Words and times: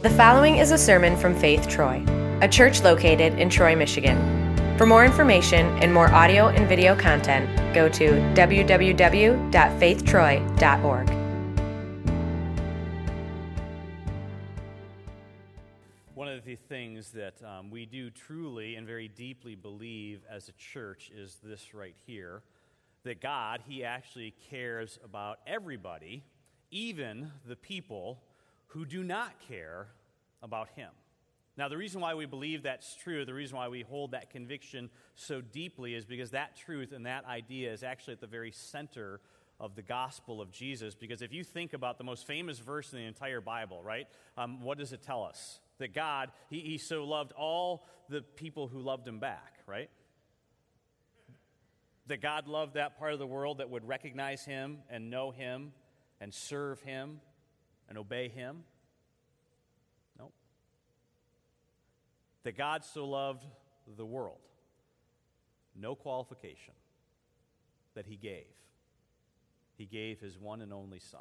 The 0.00 0.10
following 0.10 0.58
is 0.58 0.70
a 0.70 0.78
sermon 0.78 1.16
from 1.16 1.34
Faith 1.34 1.66
Troy, 1.66 2.04
a 2.40 2.46
church 2.46 2.82
located 2.82 3.36
in 3.36 3.50
Troy, 3.50 3.74
Michigan. 3.74 4.16
For 4.78 4.86
more 4.86 5.04
information 5.04 5.66
and 5.82 5.92
more 5.92 6.08
audio 6.14 6.50
and 6.50 6.68
video 6.68 6.94
content, 6.94 7.74
go 7.74 7.88
to 7.88 8.12
www.faithtroy.org. 8.36 11.08
One 16.14 16.28
of 16.28 16.44
the 16.44 16.54
things 16.54 17.10
that 17.10 17.42
um, 17.42 17.68
we 17.68 17.84
do 17.84 18.10
truly 18.10 18.76
and 18.76 18.86
very 18.86 19.08
deeply 19.08 19.56
believe 19.56 20.20
as 20.30 20.48
a 20.48 20.52
church 20.52 21.10
is 21.12 21.38
this 21.42 21.74
right 21.74 21.96
here 22.06 22.42
that 23.02 23.20
God, 23.20 23.62
He 23.66 23.82
actually 23.82 24.32
cares 24.48 25.00
about 25.04 25.40
everybody, 25.44 26.22
even 26.70 27.32
the 27.48 27.56
people 27.56 28.20
who 28.68 28.84
do 28.84 29.02
not 29.02 29.38
care 29.48 29.88
about 30.42 30.68
Him. 30.70 30.90
Now, 31.56 31.68
the 31.68 31.76
reason 31.76 32.00
why 32.00 32.14
we 32.14 32.24
believe 32.24 32.62
that's 32.62 32.94
true, 32.94 33.24
the 33.24 33.34
reason 33.34 33.56
why 33.56 33.66
we 33.66 33.82
hold 33.82 34.12
that 34.12 34.30
conviction 34.30 34.90
so 35.16 35.40
deeply 35.40 35.94
is 35.94 36.04
because 36.04 36.30
that 36.30 36.56
truth 36.56 36.92
and 36.92 37.06
that 37.06 37.24
idea 37.26 37.72
is 37.72 37.82
actually 37.82 38.12
at 38.12 38.20
the 38.20 38.28
very 38.28 38.52
center 38.52 39.20
of 39.58 39.74
the 39.74 39.82
gospel 39.82 40.40
of 40.40 40.52
Jesus. 40.52 40.94
Because 40.94 41.20
if 41.20 41.32
you 41.32 41.42
think 41.42 41.72
about 41.72 41.98
the 41.98 42.04
most 42.04 42.28
famous 42.28 42.60
verse 42.60 42.92
in 42.92 43.00
the 43.00 43.06
entire 43.06 43.40
Bible, 43.40 43.82
right, 43.82 44.06
um, 44.36 44.62
what 44.62 44.78
does 44.78 44.92
it 44.92 45.02
tell 45.02 45.24
us? 45.24 45.58
That 45.78 45.92
God, 45.92 46.30
he, 46.48 46.60
he 46.60 46.78
so 46.78 47.04
loved 47.04 47.32
all 47.32 47.84
the 48.08 48.22
people 48.22 48.68
who 48.68 48.78
loved 48.78 49.08
him 49.08 49.18
back, 49.18 49.54
right? 49.66 49.90
That 52.06 52.22
God 52.22 52.46
loved 52.46 52.74
that 52.74 53.00
part 53.00 53.12
of 53.12 53.18
the 53.18 53.26
world 53.26 53.58
that 53.58 53.68
would 53.68 53.86
recognize 53.86 54.44
him 54.44 54.78
and 54.88 55.10
know 55.10 55.32
him 55.32 55.72
and 56.20 56.32
serve 56.32 56.80
him 56.82 57.20
and 57.88 57.98
obey 57.98 58.28
him. 58.28 58.64
Nope. 60.18 60.32
That 62.44 62.56
God 62.56 62.84
so 62.84 63.06
loved 63.06 63.44
the 63.96 64.04
world, 64.04 64.38
no 65.74 65.94
qualification, 65.94 66.74
that 67.94 68.06
he 68.06 68.16
gave. 68.16 68.44
He 69.76 69.86
gave 69.86 70.20
his 70.20 70.38
one 70.38 70.60
and 70.60 70.72
only 70.72 70.98
Son. 70.98 71.20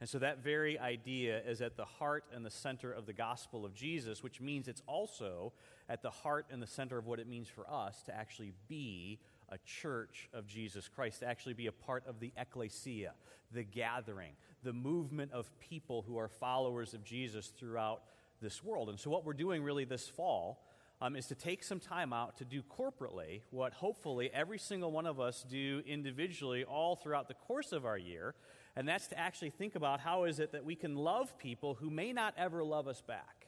And 0.00 0.08
so 0.08 0.18
that 0.18 0.42
very 0.42 0.78
idea 0.78 1.40
is 1.46 1.60
at 1.62 1.76
the 1.76 1.84
heart 1.84 2.24
and 2.34 2.44
the 2.44 2.50
center 2.50 2.92
of 2.92 3.06
the 3.06 3.12
gospel 3.12 3.64
of 3.64 3.74
Jesus, 3.74 4.22
which 4.22 4.40
means 4.40 4.68
it's 4.68 4.82
also 4.86 5.52
at 5.88 6.02
the 6.02 6.10
heart 6.10 6.46
and 6.50 6.60
the 6.60 6.66
center 6.66 6.98
of 6.98 7.06
what 7.06 7.20
it 7.20 7.28
means 7.28 7.48
for 7.48 7.64
us 7.70 8.02
to 8.04 8.14
actually 8.14 8.52
be 8.68 9.18
a 9.48 9.58
church 9.58 10.28
of 10.32 10.46
Jesus 10.46 10.88
Christ, 10.88 11.20
to 11.20 11.26
actually 11.26 11.54
be 11.54 11.68
a 11.68 11.72
part 11.72 12.04
of 12.06 12.20
the 12.20 12.32
ecclesia, 12.36 13.12
the 13.52 13.62
gathering, 13.62 14.32
the 14.64 14.72
movement 14.72 15.32
of 15.32 15.48
people 15.60 16.02
who 16.02 16.18
are 16.18 16.28
followers 16.28 16.94
of 16.94 17.04
Jesus 17.04 17.52
throughout 17.56 18.02
this 18.40 18.64
world. 18.64 18.88
And 18.88 18.98
so, 18.98 19.10
what 19.10 19.24
we're 19.24 19.34
doing 19.34 19.62
really 19.62 19.84
this 19.84 20.08
fall 20.08 20.64
um, 21.00 21.16
is 21.16 21.26
to 21.26 21.34
take 21.34 21.62
some 21.62 21.80
time 21.80 22.12
out 22.12 22.38
to 22.38 22.44
do 22.44 22.62
corporately 22.62 23.42
what 23.50 23.74
hopefully 23.74 24.30
every 24.32 24.58
single 24.58 24.90
one 24.90 25.06
of 25.06 25.20
us 25.20 25.44
do 25.48 25.82
individually 25.86 26.64
all 26.64 26.96
throughout 26.96 27.28
the 27.28 27.34
course 27.34 27.72
of 27.72 27.84
our 27.84 27.98
year. 27.98 28.34
And 28.76 28.88
that's 28.88 29.06
to 29.08 29.18
actually 29.18 29.50
think 29.50 29.76
about 29.76 30.00
how 30.00 30.24
is 30.24 30.40
it 30.40 30.52
that 30.52 30.64
we 30.64 30.74
can 30.74 30.96
love 30.96 31.38
people 31.38 31.74
who 31.74 31.90
may 31.90 32.12
not 32.12 32.34
ever 32.36 32.64
love 32.64 32.88
us 32.88 33.02
back. 33.02 33.46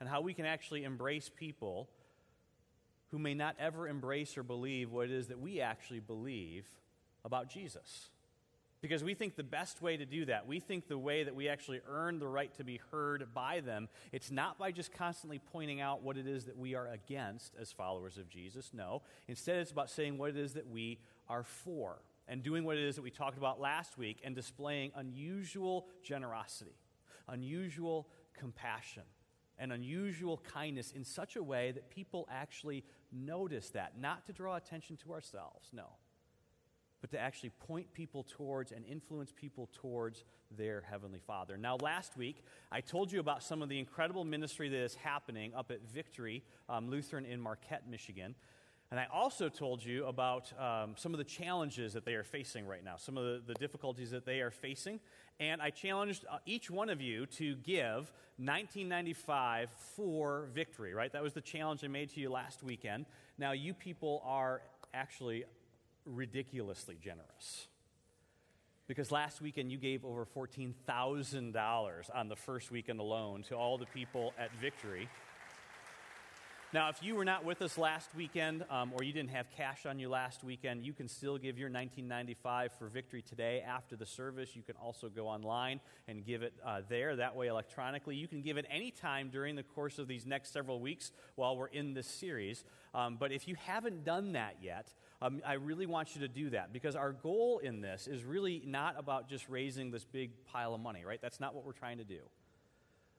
And 0.00 0.08
how 0.08 0.20
we 0.20 0.34
can 0.34 0.44
actually 0.44 0.84
embrace 0.84 1.30
people 1.34 1.88
who 3.10 3.18
may 3.18 3.34
not 3.34 3.56
ever 3.58 3.88
embrace 3.88 4.36
or 4.36 4.42
believe 4.42 4.90
what 4.90 5.06
it 5.06 5.12
is 5.12 5.28
that 5.28 5.40
we 5.40 5.60
actually 5.60 6.00
believe 6.00 6.66
about 7.24 7.48
Jesus. 7.48 8.10
Because 8.82 9.02
we 9.02 9.14
think 9.14 9.36
the 9.36 9.42
best 9.42 9.80
way 9.80 9.96
to 9.96 10.04
do 10.04 10.26
that, 10.26 10.46
we 10.46 10.60
think 10.60 10.86
the 10.86 10.98
way 10.98 11.24
that 11.24 11.34
we 11.34 11.48
actually 11.48 11.80
earn 11.88 12.18
the 12.18 12.28
right 12.28 12.52
to 12.54 12.64
be 12.64 12.80
heard 12.90 13.26
by 13.34 13.60
them, 13.60 13.88
it's 14.12 14.30
not 14.30 14.58
by 14.58 14.70
just 14.70 14.92
constantly 14.92 15.38
pointing 15.38 15.80
out 15.80 16.02
what 16.02 16.16
it 16.16 16.26
is 16.26 16.44
that 16.44 16.58
we 16.58 16.74
are 16.74 16.88
against 16.88 17.54
as 17.60 17.72
followers 17.72 18.18
of 18.18 18.28
Jesus. 18.28 18.70
No. 18.74 19.02
Instead, 19.28 19.56
it's 19.56 19.70
about 19.70 19.90
saying 19.90 20.18
what 20.18 20.30
it 20.30 20.36
is 20.36 20.52
that 20.54 20.68
we 20.68 20.98
are 21.28 21.42
for 21.42 22.02
and 22.28 22.42
doing 22.42 22.64
what 22.64 22.76
it 22.76 22.84
is 22.84 22.96
that 22.96 23.02
we 23.02 23.10
talked 23.10 23.38
about 23.38 23.60
last 23.60 23.96
week 23.96 24.20
and 24.24 24.34
displaying 24.34 24.92
unusual 24.94 25.86
generosity, 26.02 26.76
unusual 27.28 28.08
compassion, 28.34 29.04
and 29.58 29.72
unusual 29.72 30.42
kindness 30.52 30.92
in 30.92 31.02
such 31.02 31.36
a 31.36 31.42
way 31.42 31.70
that 31.70 31.88
people 31.88 32.28
actually 32.30 32.84
notice 33.10 33.70
that, 33.70 33.98
not 33.98 34.26
to 34.26 34.32
draw 34.32 34.56
attention 34.56 34.98
to 34.98 35.12
ourselves, 35.12 35.70
no 35.72 35.86
but 37.06 37.16
to 37.16 37.22
actually 37.22 37.50
point 37.50 37.92
people 37.92 38.24
towards 38.24 38.72
and 38.72 38.84
influence 38.84 39.32
people 39.32 39.68
towards 39.72 40.24
their 40.56 40.82
Heavenly 40.90 41.20
Father. 41.24 41.56
Now, 41.56 41.76
last 41.76 42.16
week, 42.16 42.42
I 42.72 42.80
told 42.80 43.12
you 43.12 43.20
about 43.20 43.44
some 43.44 43.62
of 43.62 43.68
the 43.68 43.78
incredible 43.78 44.24
ministry 44.24 44.68
that 44.68 44.76
is 44.76 44.96
happening 44.96 45.54
up 45.54 45.70
at 45.70 45.82
Victory 45.88 46.42
um, 46.68 46.90
Lutheran 46.90 47.24
in 47.24 47.40
Marquette, 47.40 47.88
Michigan. 47.88 48.34
And 48.90 48.98
I 48.98 49.06
also 49.12 49.48
told 49.48 49.84
you 49.84 50.06
about 50.06 50.52
um, 50.58 50.94
some 50.96 51.14
of 51.14 51.18
the 51.18 51.24
challenges 51.24 51.92
that 51.92 52.04
they 52.04 52.14
are 52.14 52.24
facing 52.24 52.66
right 52.66 52.82
now, 52.82 52.96
some 52.96 53.16
of 53.16 53.24
the, 53.24 53.42
the 53.46 53.54
difficulties 53.54 54.10
that 54.10 54.26
they 54.26 54.40
are 54.40 54.50
facing. 54.50 54.98
And 55.38 55.62
I 55.62 55.70
challenged 55.70 56.24
uh, 56.28 56.38
each 56.44 56.70
one 56.70 56.88
of 56.88 57.00
you 57.00 57.26
to 57.26 57.54
give 57.56 58.10
1995 58.38 59.70
for 59.94 60.48
victory, 60.52 60.92
right? 60.92 61.12
That 61.12 61.22
was 61.22 61.34
the 61.34 61.40
challenge 61.40 61.84
I 61.84 61.88
made 61.88 62.10
to 62.14 62.20
you 62.20 62.30
last 62.30 62.64
weekend. 62.64 63.06
Now, 63.38 63.52
you 63.52 63.74
people 63.74 64.22
are 64.24 64.62
actually 64.92 65.44
ridiculously 66.06 66.96
generous. 67.02 67.66
Because 68.88 69.10
last 69.10 69.40
weekend 69.40 69.72
you 69.72 69.78
gave 69.78 70.04
over 70.04 70.24
$14,000 70.24 72.10
on 72.14 72.28
the 72.28 72.36
first 72.36 72.70
weekend 72.70 73.00
alone 73.00 73.42
to 73.44 73.56
all 73.56 73.78
the 73.78 73.86
people 73.86 74.32
at 74.38 74.54
Victory. 74.60 75.08
Now, 76.72 76.88
if 76.88 77.00
you 77.00 77.14
were 77.14 77.24
not 77.24 77.44
with 77.44 77.62
us 77.62 77.78
last 77.78 78.10
weekend 78.14 78.64
um, 78.70 78.92
or 78.92 79.04
you 79.04 79.12
didn't 79.12 79.30
have 79.30 79.46
cash 79.56 79.86
on 79.86 79.98
you 79.98 80.08
last 80.08 80.44
weekend, 80.44 80.84
you 80.84 80.92
can 80.92 81.08
still 81.08 81.38
give 81.38 81.58
your 81.58 81.70
1995 81.70 82.72
for 82.78 82.88
victory 82.88 83.22
today 83.22 83.62
after 83.66 83.96
the 83.96 84.04
service. 84.04 84.54
You 84.54 84.62
can 84.62 84.74
also 84.76 85.08
go 85.08 85.28
online 85.28 85.80
and 86.06 86.24
give 86.24 86.42
it 86.42 86.52
uh, 86.64 86.82
there, 86.88 87.16
that 87.16 87.36
way 87.36 87.46
electronically. 87.46 88.16
You 88.16 88.28
can 88.28 88.42
give 88.42 88.56
it 88.56 88.66
any 88.68 88.90
time 88.90 89.30
during 89.30 89.54
the 89.54 89.62
course 89.62 89.98
of 89.98 90.08
these 90.08 90.26
next 90.26 90.52
several 90.52 90.80
weeks 90.80 91.12
while 91.36 91.56
we're 91.56 91.68
in 91.68 91.94
this 91.94 92.08
series. 92.08 92.64
Um, 92.94 93.16
but 93.18 93.30
if 93.30 93.46
you 93.46 93.54
haven't 93.54 94.04
done 94.04 94.32
that 94.32 94.56
yet, 94.60 94.92
um, 95.22 95.40
I 95.46 95.54
really 95.54 95.86
want 95.86 96.14
you 96.14 96.20
to 96.22 96.28
do 96.28 96.50
that 96.50 96.72
because 96.72 96.94
our 96.94 97.12
goal 97.12 97.60
in 97.62 97.80
this 97.80 98.06
is 98.06 98.24
really 98.24 98.62
not 98.66 98.96
about 98.98 99.28
just 99.28 99.48
raising 99.48 99.90
this 99.90 100.04
big 100.04 100.30
pile 100.44 100.74
of 100.74 100.80
money, 100.80 101.04
right? 101.04 101.20
That's 101.20 101.40
not 101.40 101.54
what 101.54 101.64
we're 101.64 101.72
trying 101.72 101.98
to 101.98 102.04
do. 102.04 102.20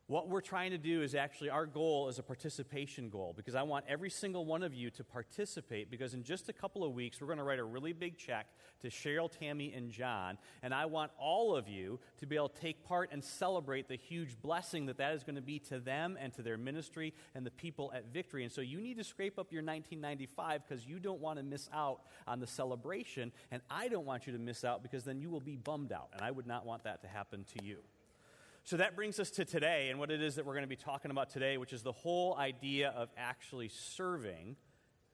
What 0.09 0.29
we're 0.29 0.39
trying 0.39 0.71
to 0.71 0.77
do 0.77 1.01
is 1.01 1.15
actually 1.15 1.49
our 1.49 1.65
goal 1.65 2.07
is 2.07 2.17
a 2.17 2.23
participation 2.23 3.09
goal 3.09 3.33
because 3.35 3.55
I 3.55 3.63
want 3.63 3.83
every 3.89 4.09
single 4.09 4.45
one 4.45 4.63
of 4.63 4.73
you 4.73 4.89
to 4.91 5.03
participate 5.03 5.91
because 5.91 6.13
in 6.13 6.23
just 6.23 6.47
a 6.47 6.53
couple 6.53 6.85
of 6.85 6.93
weeks 6.93 7.19
we're 7.19 7.27
going 7.27 7.39
to 7.39 7.43
write 7.43 7.59
a 7.59 7.63
really 7.65 7.91
big 7.91 8.17
check 8.17 8.47
to 8.83 8.87
Cheryl, 8.87 9.29
Tammy, 9.29 9.73
and 9.73 9.91
John. 9.91 10.37
And 10.63 10.73
I 10.73 10.85
want 10.85 11.11
all 11.19 11.57
of 11.57 11.67
you 11.67 11.99
to 12.19 12.25
be 12.25 12.37
able 12.37 12.47
to 12.47 12.61
take 12.61 12.85
part 12.85 13.09
and 13.11 13.21
celebrate 13.21 13.89
the 13.89 13.97
huge 13.97 14.41
blessing 14.41 14.85
that 14.85 14.97
that 14.97 15.13
is 15.13 15.25
going 15.25 15.35
to 15.35 15.41
be 15.41 15.59
to 15.59 15.77
them 15.77 16.17
and 16.21 16.31
to 16.35 16.41
their 16.41 16.57
ministry 16.57 17.13
and 17.35 17.45
the 17.45 17.51
people 17.51 17.91
at 17.93 18.05
Victory. 18.13 18.43
And 18.43 18.51
so 18.51 18.61
you 18.61 18.79
need 18.79 18.95
to 18.99 19.03
scrape 19.03 19.37
up 19.37 19.51
your 19.51 19.61
1995 19.61 20.61
because 20.65 20.87
you 20.87 20.99
don't 20.99 21.19
want 21.19 21.37
to 21.37 21.43
miss 21.43 21.69
out 21.73 22.03
on 22.25 22.39
the 22.39 22.47
celebration. 22.47 23.33
And 23.51 23.61
I 23.69 23.89
don't 23.89 24.05
want 24.05 24.25
you 24.25 24.31
to 24.31 24.39
miss 24.39 24.63
out 24.63 24.83
because 24.83 25.03
then 25.03 25.19
you 25.19 25.29
will 25.29 25.41
be 25.41 25.57
bummed 25.57 25.91
out. 25.91 26.11
And 26.13 26.21
I 26.21 26.31
would 26.31 26.47
not 26.47 26.65
want 26.65 26.85
that 26.85 27.01
to 27.01 27.09
happen 27.09 27.43
to 27.57 27.65
you. 27.65 27.79
So 28.67 28.75
that 28.75 28.97
brings 28.97 29.17
us 29.17 29.31
to 29.31 29.45
today 29.45 29.87
and 29.91 29.97
what 29.97 30.11
it 30.11 30.21
is 30.21 30.35
that 30.35 30.45
we're 30.45 30.51
going 30.51 30.65
to 30.65 30.67
be 30.67 30.75
talking 30.75 31.09
about 31.09 31.29
today, 31.29 31.57
which 31.57 31.71
is 31.71 31.83
the 31.83 31.93
whole 31.93 32.35
idea 32.35 32.89
of 32.89 33.07
actually 33.15 33.69
serving 33.69 34.57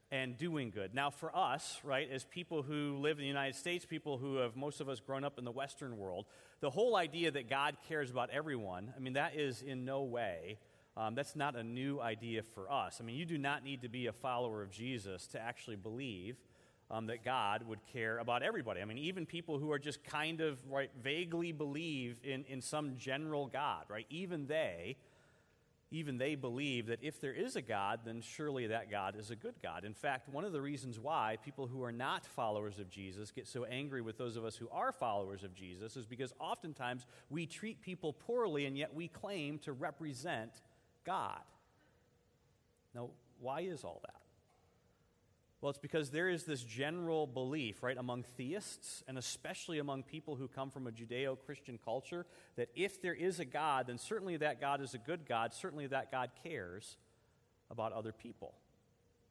and 0.09 0.35
doing 0.35 0.71
good. 0.71 0.95
Now, 0.95 1.11
for 1.11 1.29
us, 1.37 1.79
right, 1.83 2.09
as 2.11 2.23
people 2.23 2.63
who 2.63 2.97
live 2.97 3.19
in 3.19 3.21
the 3.21 3.27
United 3.27 3.53
States, 3.53 3.85
people 3.85 4.17
who 4.17 4.37
have 4.37 4.55
most 4.55 4.81
of 4.81 4.89
us 4.89 4.99
grown 4.99 5.23
up 5.23 5.37
in 5.37 5.45
the 5.45 5.51
Western 5.51 5.99
world, 5.99 6.25
the 6.61 6.71
whole 6.71 6.95
idea 6.95 7.29
that 7.29 7.47
God 7.47 7.77
cares 7.87 8.09
about 8.09 8.31
everyone, 8.31 8.91
I 8.97 8.99
mean, 8.99 9.13
that 9.13 9.35
is 9.35 9.61
in 9.61 9.85
no 9.85 10.01
way. 10.01 10.57
Um, 10.97 11.13
that's 11.13 11.35
not 11.35 11.55
a 11.55 11.63
new 11.63 12.01
idea 12.01 12.41
for 12.41 12.71
us. 12.71 12.97
I 12.99 13.03
mean, 13.03 13.17
you 13.17 13.25
do 13.27 13.37
not 13.37 13.63
need 13.63 13.83
to 13.83 13.87
be 13.87 14.07
a 14.07 14.13
follower 14.13 14.63
of 14.63 14.71
Jesus 14.71 15.27
to 15.27 15.39
actually 15.39 15.75
believe 15.75 16.37
um, 16.91 17.07
that 17.07 17.23
God 17.23 17.63
would 17.67 17.79
care 17.91 18.19
about 18.19 18.43
everybody. 18.43 18.81
I 18.81 18.85
mean, 18.85 18.97
even 18.97 19.25
people 19.25 19.57
who 19.57 19.71
are 19.71 19.79
just 19.79 20.03
kind 20.03 20.41
of 20.41 20.59
right, 20.69 20.91
vaguely 21.01 21.51
believe 21.51 22.17
in, 22.23 22.43
in 22.45 22.61
some 22.61 22.97
general 22.97 23.47
God, 23.47 23.85
right? 23.89 24.05
Even 24.09 24.47
they, 24.47 24.97
even 25.93 26.17
they 26.17 26.33
believe 26.33 26.87
that 26.87 26.99
if 27.03 27.21
there 27.21 27.33
is 27.33 27.55
a 27.55 27.61
God, 27.61 27.99
then 28.03 28.21
surely 28.21 28.67
that 28.67 28.89
God 28.89 29.15
is 29.15 29.29
a 29.29 29.35
good 29.35 29.53
God. 29.61 29.85
In 29.85 29.93
fact, 29.93 30.27
one 30.27 30.43
of 30.43 30.51
the 30.51 30.61
reasons 30.61 30.99
why 30.99 31.37
people 31.43 31.67
who 31.67 31.83
are 31.83 31.91
not 31.91 32.25
followers 32.25 32.79
of 32.79 32.89
Jesus 32.89 33.29
get 33.29 33.47
so 33.47 33.63
angry 33.65 34.01
with 34.01 34.17
those 34.17 34.35
of 34.35 34.43
us 34.43 34.55
who 34.55 34.67
are 34.69 34.91
followers 34.91 35.43
of 35.43 35.53
Jesus 35.53 35.95
is 35.95 36.07
because 36.07 36.33
oftentimes 36.39 37.05
we 37.29 37.45
treat 37.45 37.79
people 37.79 38.11
poorly 38.11 38.65
and 38.65 38.75
yet 38.75 38.93
we 38.93 39.07
claim 39.07 39.59
to 39.59 39.71
represent 39.71 40.51
God. 41.05 41.41
Now, 42.95 43.11
why 43.39 43.61
is 43.61 43.83
all 43.83 44.01
that? 44.03 44.22
Well, 45.63 45.69
it's 45.69 45.79
because 45.79 46.09
there 46.09 46.27
is 46.27 46.43
this 46.43 46.61
general 46.61 47.25
belief, 47.25 47.83
right, 47.83 47.97
among 47.97 48.23
theists, 48.35 49.01
and 49.07 49.17
especially 49.17 49.79
among 49.79 50.03
people 50.03 50.35
who 50.35 50.49
come 50.49 50.69
from 50.69 50.87
a 50.87 50.91
Judeo 50.91 51.37
Christian 51.45 51.79
culture, 51.85 52.25
that 52.57 52.67
if 52.75 53.01
there 53.01 53.13
is 53.13 53.39
a 53.39 53.45
God, 53.45 53.87
then 53.87 53.97
certainly 53.97 54.35
that 54.35 54.59
God 54.59 54.81
is 54.81 54.93
a 54.93 54.97
good 54.97 55.25
God. 55.25 55.53
Certainly 55.53 55.87
that 55.87 56.11
God 56.11 56.31
cares 56.43 56.97
about 57.71 57.93
other 57.93 58.11
people. 58.11 58.55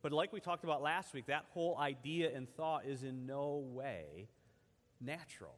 But 0.01 0.13
like 0.13 0.33
we 0.33 0.41
talked 0.41 0.65
about 0.65 0.81
last 0.81 1.13
week, 1.13 1.27
that 1.27 1.45
whole 1.53 1.77
idea 1.77 2.35
and 2.35 2.49
thought 2.49 2.87
is 2.87 3.03
in 3.03 3.27
no 3.27 3.63
way 3.67 4.31
natural. 5.03 5.57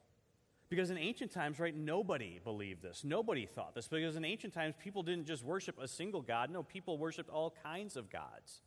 Because 0.70 0.90
in 0.90 0.98
ancient 0.98 1.30
times, 1.30 1.60
right, 1.60 1.76
nobody 1.76 2.40
believed 2.42 2.82
this. 2.82 3.04
Nobody 3.04 3.46
thought 3.46 3.76
this. 3.76 3.86
Because 3.86 4.16
in 4.16 4.24
ancient 4.24 4.52
times, 4.52 4.74
people 4.82 5.04
didn't 5.04 5.26
just 5.26 5.44
worship 5.44 5.78
a 5.80 5.86
single 5.86 6.20
God. 6.20 6.50
No, 6.50 6.64
people 6.64 6.98
worshiped 6.98 7.30
all 7.30 7.54
kinds 7.62 7.96
of 7.96 8.10
gods. 8.10 8.60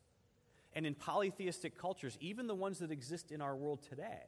And 0.73 0.85
in 0.85 0.93
polytheistic 0.95 1.77
cultures, 1.77 2.17
even 2.19 2.47
the 2.47 2.55
ones 2.55 2.79
that 2.79 2.91
exist 2.91 3.31
in 3.31 3.41
our 3.41 3.55
world 3.55 3.81
today, 3.89 4.23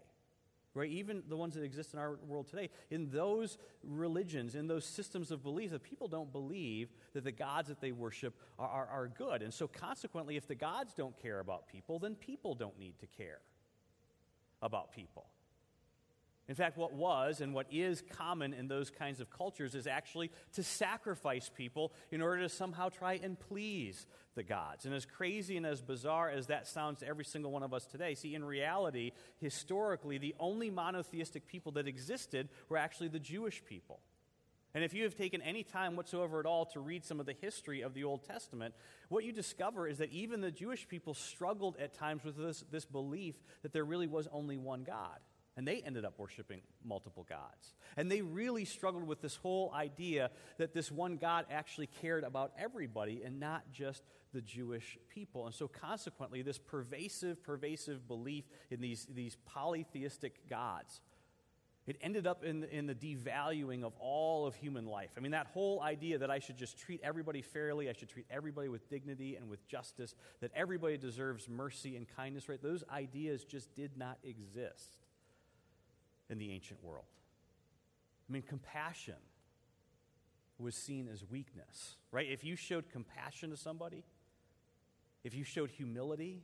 right, 0.73 0.89
even 0.89 1.23
the 1.27 1.37
ones 1.37 1.55
that 1.55 1.63
exist 1.63 1.93
in 1.93 1.99
our 1.99 2.17
world 2.27 2.47
today, 2.47 2.69
in 2.89 3.09
those 3.11 3.57
religions, 3.83 4.55
in 4.55 4.67
those 4.67 4.85
systems 4.85 5.31
of 5.31 5.43
belief, 5.43 5.71
that 5.71 5.83
people 5.83 6.07
don't 6.07 6.31
believe 6.31 6.89
that 7.13 7.23
the 7.23 7.31
gods 7.31 7.67
that 7.67 7.81
they 7.81 7.91
worship 7.91 8.35
are, 8.57 8.67
are, 8.67 8.87
are 8.87 9.07
good. 9.07 9.41
And 9.41 9.53
so, 9.53 9.67
consequently, 9.67 10.37
if 10.37 10.47
the 10.47 10.55
gods 10.55 10.93
don't 10.93 11.17
care 11.21 11.39
about 11.39 11.67
people, 11.67 11.99
then 11.99 12.15
people 12.15 12.55
don't 12.55 12.77
need 12.79 12.97
to 12.99 13.07
care 13.07 13.39
about 14.61 14.91
people. 14.91 15.25
In 16.49 16.55
fact, 16.55 16.77
what 16.77 16.93
was 16.93 17.41
and 17.41 17.53
what 17.53 17.67
is 17.69 18.01
common 18.17 18.55
in 18.55 18.67
those 18.67 18.89
kinds 18.89 19.19
of 19.19 19.29
cultures 19.29 19.75
is 19.75 19.85
actually 19.85 20.31
to 20.53 20.63
sacrifice 20.63 21.47
people 21.47 21.93
in 22.11 22.23
order 22.23 22.41
to 22.41 22.49
somehow 22.49 22.89
try 22.89 23.19
and 23.21 23.39
please 23.39 24.07
the 24.33 24.41
gods. 24.41 24.85
And 24.85 24.95
as 24.95 25.05
crazy 25.05 25.57
and 25.57 25.65
as 25.65 25.79
bizarre 25.79 26.27
as 26.31 26.47
that 26.47 26.67
sounds 26.67 27.01
to 27.01 27.07
every 27.07 27.23
single 27.23 27.51
one 27.51 27.61
of 27.61 27.71
us 27.71 27.85
today, 27.85 28.15
see, 28.15 28.33
in 28.33 28.43
reality, 28.43 29.11
historically, 29.39 30.17
the 30.17 30.33
only 30.39 30.71
monotheistic 30.71 31.45
people 31.45 31.71
that 31.73 31.87
existed 31.87 32.49
were 32.67 32.77
actually 32.77 33.09
the 33.09 33.19
Jewish 33.19 33.63
people. 33.63 33.99
And 34.73 34.83
if 34.83 34.91
you 34.91 35.03
have 35.03 35.13
taken 35.13 35.43
any 35.43 35.61
time 35.61 35.95
whatsoever 35.95 36.39
at 36.39 36.47
all 36.47 36.65
to 36.67 36.79
read 36.79 37.05
some 37.05 37.19
of 37.19 37.27
the 37.27 37.35
history 37.39 37.81
of 37.81 37.93
the 37.93 38.03
Old 38.03 38.23
Testament, 38.23 38.73
what 39.09 39.23
you 39.23 39.31
discover 39.31 39.87
is 39.87 39.99
that 39.99 40.11
even 40.11 40.41
the 40.41 40.51
Jewish 40.51 40.87
people 40.87 41.13
struggled 41.13 41.77
at 41.77 41.93
times 41.93 42.23
with 42.23 42.37
this, 42.37 42.63
this 42.71 42.85
belief 42.85 43.35
that 43.61 43.71
there 43.71 43.85
really 43.85 44.07
was 44.07 44.27
only 44.31 44.57
one 44.57 44.83
God 44.83 45.19
and 45.59 45.67
they 45.67 45.81
ended 45.85 46.05
up 46.05 46.13
worshiping 46.17 46.61
multiple 46.85 47.25
gods. 47.27 47.73
And 47.97 48.09
they 48.09 48.21
really 48.21 48.63
struggled 48.63 49.05
with 49.05 49.21
this 49.21 49.35
whole 49.35 49.73
idea 49.75 50.31
that 50.57 50.73
this 50.73 50.89
one 50.89 51.17
God 51.17 51.47
actually 51.51 51.87
cared 51.87 52.23
about 52.23 52.53
everybody 52.57 53.23
and 53.25 53.41
not 53.41 53.69
just 53.73 54.03
the 54.33 54.39
Jewish 54.39 54.97
people. 55.09 55.47
And 55.47 55.53
so, 55.53 55.67
consequently, 55.67 56.43
this 56.43 56.57
pervasive, 56.57 57.43
pervasive 57.43 58.07
belief 58.07 58.45
in 58.71 58.79
these, 58.79 59.05
these 59.13 59.35
polytheistic 59.47 60.49
gods. 60.49 61.01
It 61.85 61.97
ended 61.99 62.25
up 62.25 62.45
in, 62.45 62.63
in 62.63 62.87
the 62.87 62.95
devaluing 62.95 63.83
of 63.83 63.91
all 63.99 64.47
of 64.47 64.55
human 64.55 64.85
life. 64.85 65.09
I 65.17 65.19
mean, 65.19 65.31
that 65.33 65.47
whole 65.47 65.81
idea 65.81 66.19
that 66.19 66.31
I 66.31 66.39
should 66.39 66.55
just 66.55 66.77
treat 66.77 67.01
everybody 67.03 67.41
fairly, 67.41 67.89
I 67.89 67.93
should 67.93 68.07
treat 68.07 68.27
everybody 68.31 68.69
with 68.69 68.89
dignity 68.89 69.35
and 69.35 69.49
with 69.49 69.67
justice, 69.67 70.15
that 70.39 70.51
everybody 70.55 70.97
deserves 70.97 71.49
mercy 71.49 71.97
and 71.97 72.07
kindness, 72.15 72.47
right? 72.47 72.63
Those 72.63 72.85
ideas 72.89 73.43
just 73.43 73.75
did 73.75 73.97
not 73.97 74.19
exist 74.23 74.95
in 76.29 76.37
the 76.37 76.51
ancient 76.51 76.83
world. 76.83 77.05
I 78.29 78.33
mean, 78.33 78.43
compassion 78.43 79.15
was 80.59 80.75
seen 80.75 81.07
as 81.11 81.23
weakness, 81.29 81.95
right? 82.11 82.27
If 82.29 82.43
you 82.43 82.55
showed 82.55 82.89
compassion 82.91 83.49
to 83.49 83.57
somebody, 83.57 84.03
if 85.23 85.33
you 85.33 85.43
showed 85.43 85.71
humility, 85.71 86.43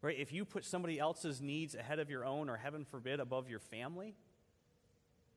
right? 0.00 0.16
If 0.18 0.32
you 0.32 0.44
put 0.44 0.64
somebody 0.64 0.98
else's 0.98 1.40
needs 1.40 1.74
ahead 1.74 1.98
of 1.98 2.10
your 2.10 2.24
own, 2.24 2.48
or 2.48 2.56
heaven 2.56 2.84
forbid, 2.84 3.20
above 3.20 3.48
your 3.48 3.60
family, 3.60 4.16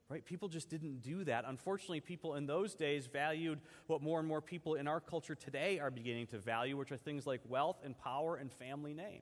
right? 0.09 0.25
People 0.25 0.47
just 0.47 0.69
didn't 0.69 1.01
do 1.01 1.23
that. 1.25 1.45
Unfortunately, 1.47 1.99
people 1.99 2.35
in 2.35 2.45
those 2.45 2.75
days 2.75 3.07
valued 3.07 3.59
what 3.87 4.01
more 4.01 4.19
and 4.19 4.27
more 4.27 4.41
people 4.41 4.75
in 4.75 4.87
our 4.87 4.99
culture 4.99 5.35
today 5.35 5.79
are 5.79 5.91
beginning 5.91 6.27
to 6.27 6.39
value, 6.39 6.77
which 6.77 6.91
are 6.91 6.97
things 6.97 7.27
like 7.27 7.41
wealth 7.47 7.77
and 7.83 7.97
power 7.97 8.35
and 8.35 8.51
family 8.51 8.93
name. 8.93 9.21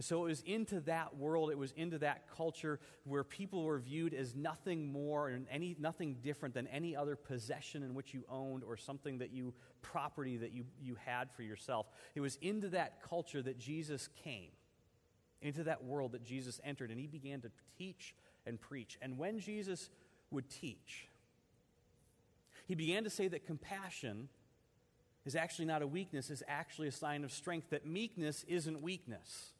And 0.00 0.04
so 0.06 0.24
it 0.24 0.28
was 0.28 0.40
into 0.46 0.80
that 0.86 1.18
world, 1.18 1.50
it 1.50 1.58
was 1.58 1.72
into 1.72 1.98
that 1.98 2.24
culture 2.34 2.80
where 3.04 3.22
people 3.22 3.64
were 3.64 3.78
viewed 3.78 4.14
as 4.14 4.34
nothing 4.34 4.90
more 4.90 5.28
and 5.28 5.44
any, 5.50 5.76
nothing 5.78 6.16
different 6.22 6.54
than 6.54 6.66
any 6.68 6.96
other 6.96 7.16
possession 7.16 7.82
in 7.82 7.92
which 7.92 8.14
you 8.14 8.24
owned 8.30 8.64
or 8.64 8.78
something 8.78 9.18
that 9.18 9.30
you, 9.30 9.52
property 9.82 10.38
that 10.38 10.52
you, 10.52 10.64
you 10.80 10.96
had 11.04 11.30
for 11.30 11.42
yourself. 11.42 11.84
It 12.14 12.22
was 12.22 12.36
into 12.40 12.70
that 12.70 13.02
culture 13.06 13.42
that 13.42 13.58
Jesus 13.58 14.08
came, 14.24 14.48
into 15.42 15.64
that 15.64 15.84
world 15.84 16.12
that 16.12 16.24
Jesus 16.24 16.62
entered, 16.64 16.90
and 16.90 16.98
he 16.98 17.06
began 17.06 17.42
to 17.42 17.50
teach 17.76 18.14
and 18.46 18.58
preach. 18.58 18.96
And 19.02 19.18
when 19.18 19.38
Jesus 19.38 19.90
would 20.30 20.48
teach, 20.48 21.08
he 22.66 22.74
began 22.74 23.04
to 23.04 23.10
say 23.10 23.28
that 23.28 23.44
compassion 23.44 24.30
is 25.26 25.36
actually 25.36 25.66
not 25.66 25.82
a 25.82 25.86
weakness, 25.86 26.30
is 26.30 26.42
actually 26.48 26.88
a 26.88 26.92
sign 26.92 27.22
of 27.22 27.30
strength, 27.30 27.68
that 27.68 27.84
meekness 27.84 28.46
isn't 28.48 28.80
weakness. 28.80 29.52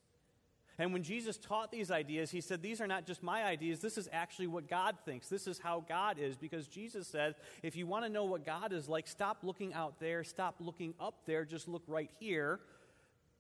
And 0.80 0.94
when 0.94 1.02
Jesus 1.02 1.36
taught 1.36 1.70
these 1.70 1.90
ideas, 1.90 2.30
he 2.30 2.40
said, 2.40 2.62
These 2.62 2.80
are 2.80 2.86
not 2.86 3.06
just 3.06 3.22
my 3.22 3.44
ideas. 3.44 3.80
This 3.80 3.98
is 3.98 4.08
actually 4.10 4.46
what 4.46 4.66
God 4.66 4.96
thinks. 5.04 5.28
This 5.28 5.46
is 5.46 5.58
how 5.58 5.84
God 5.86 6.18
is. 6.18 6.38
Because 6.38 6.66
Jesus 6.66 7.06
said, 7.06 7.34
If 7.62 7.76
you 7.76 7.86
want 7.86 8.06
to 8.06 8.10
know 8.10 8.24
what 8.24 8.46
God 8.46 8.72
is 8.72 8.88
like, 8.88 9.06
stop 9.06 9.40
looking 9.42 9.74
out 9.74 10.00
there, 10.00 10.24
stop 10.24 10.54
looking 10.58 10.94
up 10.98 11.26
there, 11.26 11.44
just 11.44 11.68
look 11.68 11.82
right 11.86 12.10
here. 12.18 12.60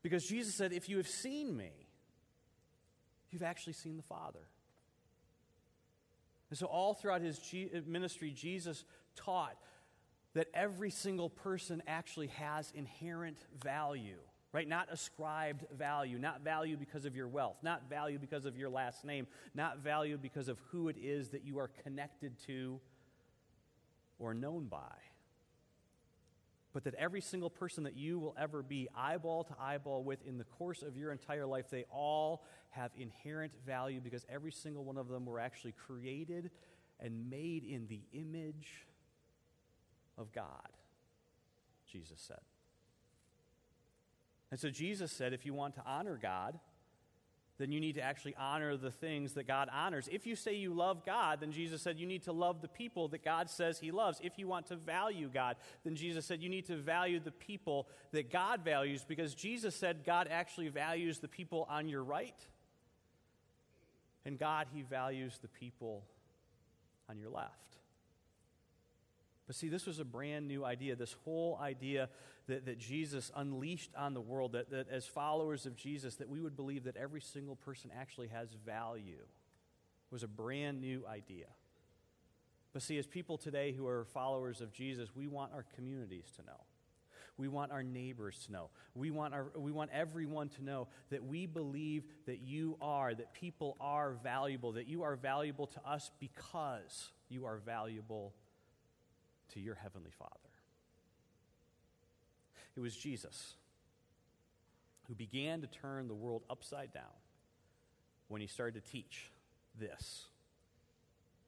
Because 0.02 0.26
Jesus 0.26 0.54
said, 0.54 0.74
If 0.74 0.90
you 0.90 0.98
have 0.98 1.08
seen 1.08 1.56
me, 1.56 1.70
you've 3.30 3.42
actually 3.42 3.72
seen 3.72 3.96
the 3.96 4.02
Father. 4.02 4.46
And 6.50 6.58
so, 6.58 6.66
all 6.66 6.92
throughout 6.92 7.22
his 7.22 7.40
uh, 7.54 7.78
ministry, 7.86 8.32
Jesus 8.32 8.84
taught 9.16 9.56
that 10.34 10.48
every 10.52 10.90
single 10.90 11.30
person 11.30 11.82
actually 11.86 12.26
has 12.26 12.70
inherent 12.74 13.38
value 13.62 14.18
right? 14.52 14.68
Not 14.68 14.88
ascribed 14.90 15.64
value, 15.76 16.18
not 16.18 16.42
value 16.42 16.76
because 16.76 17.04
of 17.04 17.14
your 17.14 17.28
wealth, 17.28 17.56
not 17.62 17.88
value 17.88 18.18
because 18.18 18.46
of 18.46 18.56
your 18.56 18.68
last 18.68 19.04
name, 19.04 19.26
not 19.54 19.78
value 19.78 20.18
because 20.18 20.48
of 20.48 20.58
who 20.70 20.88
it 20.88 20.96
is 21.00 21.28
that 21.30 21.44
you 21.44 21.58
are 21.58 21.70
connected 21.84 22.32
to 22.46 22.80
or 24.18 24.34
known 24.34 24.66
by. 24.66 24.96
But 26.72 26.84
that 26.84 26.94
every 26.94 27.20
single 27.20 27.50
person 27.50 27.84
that 27.84 27.96
you 27.96 28.18
will 28.18 28.34
ever 28.38 28.62
be 28.62 28.88
eyeball 28.96 29.44
to 29.44 29.54
eyeball 29.60 30.04
with 30.04 30.24
in 30.26 30.38
the 30.38 30.44
course 30.44 30.82
of 30.82 30.96
your 30.96 31.10
entire 31.10 31.46
life, 31.46 31.66
they 31.70 31.84
all 31.90 32.44
have 32.70 32.92
inherent 32.96 33.52
value 33.66 34.00
because 34.00 34.24
every 34.28 34.52
single 34.52 34.84
one 34.84 34.96
of 34.96 35.08
them 35.08 35.26
were 35.26 35.40
actually 35.40 35.74
created 35.86 36.50
and 37.00 37.28
made 37.30 37.64
in 37.64 37.86
the 37.88 38.00
image 38.12 38.86
of 40.16 40.32
God, 40.32 40.68
Jesus 41.90 42.20
said. 42.20 42.38
And 44.50 44.58
so 44.58 44.70
Jesus 44.70 45.12
said, 45.12 45.32
if 45.32 45.46
you 45.46 45.54
want 45.54 45.74
to 45.76 45.82
honor 45.86 46.18
God, 46.20 46.58
then 47.60 47.72
you 47.72 47.78
need 47.78 47.96
to 47.96 48.00
actually 48.00 48.34
honor 48.38 48.74
the 48.78 48.90
things 48.90 49.34
that 49.34 49.46
God 49.46 49.68
honors. 49.70 50.08
If 50.10 50.26
you 50.26 50.34
say 50.34 50.54
you 50.54 50.72
love 50.72 51.04
God, 51.04 51.40
then 51.40 51.52
Jesus 51.52 51.82
said 51.82 51.98
you 51.98 52.06
need 52.06 52.22
to 52.22 52.32
love 52.32 52.62
the 52.62 52.68
people 52.68 53.08
that 53.08 53.22
God 53.22 53.50
says 53.50 53.78
He 53.78 53.90
loves. 53.90 54.18
If 54.22 54.38
you 54.38 54.48
want 54.48 54.66
to 54.68 54.76
value 54.76 55.30
God, 55.32 55.56
then 55.84 55.94
Jesus 55.94 56.24
said 56.24 56.42
you 56.42 56.48
need 56.48 56.64
to 56.66 56.76
value 56.76 57.20
the 57.20 57.30
people 57.30 57.86
that 58.12 58.32
God 58.32 58.64
values 58.64 59.04
because 59.06 59.34
Jesus 59.34 59.76
said 59.76 60.06
God 60.06 60.26
actually 60.30 60.68
values 60.68 61.18
the 61.18 61.28
people 61.28 61.66
on 61.68 61.86
your 61.86 62.02
right, 62.02 62.46
and 64.24 64.38
God, 64.38 64.66
He 64.72 64.80
values 64.80 65.38
the 65.42 65.48
people 65.48 66.04
on 67.10 67.18
your 67.18 67.28
left. 67.28 67.79
But 69.50 69.56
see, 69.56 69.68
this 69.68 69.84
was 69.84 69.98
a 69.98 70.04
brand 70.04 70.46
new 70.46 70.64
idea, 70.64 70.94
this 70.94 71.16
whole 71.24 71.58
idea 71.60 72.08
that, 72.46 72.66
that 72.66 72.78
Jesus 72.78 73.32
unleashed 73.34 73.90
on 73.98 74.14
the 74.14 74.20
world, 74.20 74.52
that, 74.52 74.70
that 74.70 74.88
as 74.88 75.06
followers 75.06 75.66
of 75.66 75.74
Jesus, 75.74 76.14
that 76.18 76.28
we 76.28 76.40
would 76.40 76.54
believe 76.54 76.84
that 76.84 76.96
every 76.96 77.20
single 77.20 77.56
person 77.56 77.90
actually 77.98 78.28
has 78.28 78.50
value, 78.64 79.24
was 80.12 80.22
a 80.22 80.28
brand 80.28 80.80
new 80.80 81.04
idea. 81.04 81.46
But 82.72 82.82
see, 82.82 82.96
as 82.96 83.08
people 83.08 83.38
today 83.38 83.72
who 83.72 83.88
are 83.88 84.04
followers 84.04 84.60
of 84.60 84.72
Jesus, 84.72 85.16
we 85.16 85.26
want 85.26 85.52
our 85.52 85.66
communities 85.74 86.30
to 86.36 86.44
know. 86.44 86.60
We 87.36 87.48
want 87.48 87.72
our 87.72 87.82
neighbors 87.82 88.44
to 88.46 88.52
know. 88.52 88.70
We 88.94 89.10
want, 89.10 89.34
our, 89.34 89.46
we 89.56 89.72
want 89.72 89.90
everyone 89.92 90.50
to 90.50 90.62
know 90.62 90.86
that 91.10 91.24
we 91.24 91.46
believe 91.46 92.04
that 92.26 92.38
you 92.38 92.76
are, 92.80 93.12
that 93.12 93.34
people 93.34 93.76
are 93.80 94.12
valuable, 94.22 94.70
that 94.74 94.86
you 94.86 95.02
are 95.02 95.16
valuable 95.16 95.66
to 95.66 95.80
us 95.84 96.12
because 96.20 97.10
you 97.28 97.46
are 97.46 97.56
valuable 97.56 98.32
to 99.54 99.60
your 99.60 99.74
Heavenly 99.74 100.10
Father. 100.18 100.34
It 102.76 102.80
was 102.80 102.96
Jesus 102.96 103.54
who 105.08 105.14
began 105.14 105.60
to 105.60 105.66
turn 105.66 106.08
the 106.08 106.14
world 106.14 106.42
upside 106.48 106.92
down 106.92 107.02
when 108.28 108.40
he 108.40 108.46
started 108.46 108.84
to 108.84 108.90
teach 108.90 109.30
this 109.78 110.26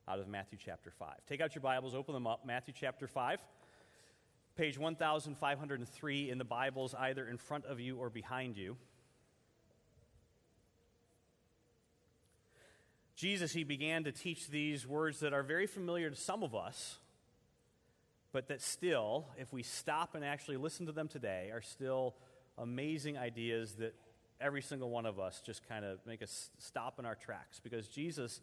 out 0.08 0.18
of 0.18 0.26
Matthew 0.26 0.58
chapter 0.62 0.90
5. 0.90 1.08
Take 1.28 1.40
out 1.40 1.54
your 1.54 1.62
Bibles, 1.62 1.94
open 1.94 2.12
them 2.12 2.26
up. 2.26 2.44
Matthew 2.44 2.74
chapter 2.76 3.06
5. 3.06 3.38
Page 4.56 4.76
1503 4.78 6.30
in 6.30 6.38
the 6.38 6.44
Bibles, 6.44 6.94
either 6.94 7.26
in 7.26 7.38
front 7.38 7.64
of 7.64 7.80
you 7.80 7.96
or 7.96 8.10
behind 8.10 8.56
you. 8.56 8.76
Jesus, 13.14 13.52
he 13.52 13.64
began 13.64 14.04
to 14.04 14.12
teach 14.12 14.48
these 14.48 14.86
words 14.86 15.20
that 15.20 15.32
are 15.32 15.42
very 15.44 15.66
familiar 15.66 16.10
to 16.10 16.16
some 16.16 16.42
of 16.42 16.54
us, 16.54 16.98
but 18.32 18.48
that 18.48 18.62
still, 18.62 19.26
if 19.38 19.52
we 19.52 19.62
stop 19.62 20.14
and 20.14 20.24
actually 20.24 20.56
listen 20.56 20.86
to 20.86 20.92
them 20.92 21.08
today, 21.08 21.50
are 21.52 21.60
still 21.60 22.14
amazing 22.58 23.18
ideas 23.18 23.74
that 23.74 23.94
every 24.40 24.62
single 24.62 24.90
one 24.90 25.06
of 25.06 25.20
us 25.20 25.40
just 25.44 25.66
kind 25.68 25.84
of 25.84 25.98
make 26.06 26.22
us 26.22 26.50
stop 26.58 26.98
in 26.98 27.06
our 27.06 27.14
tracks. 27.14 27.60
Because 27.60 27.88
Jesus 27.88 28.40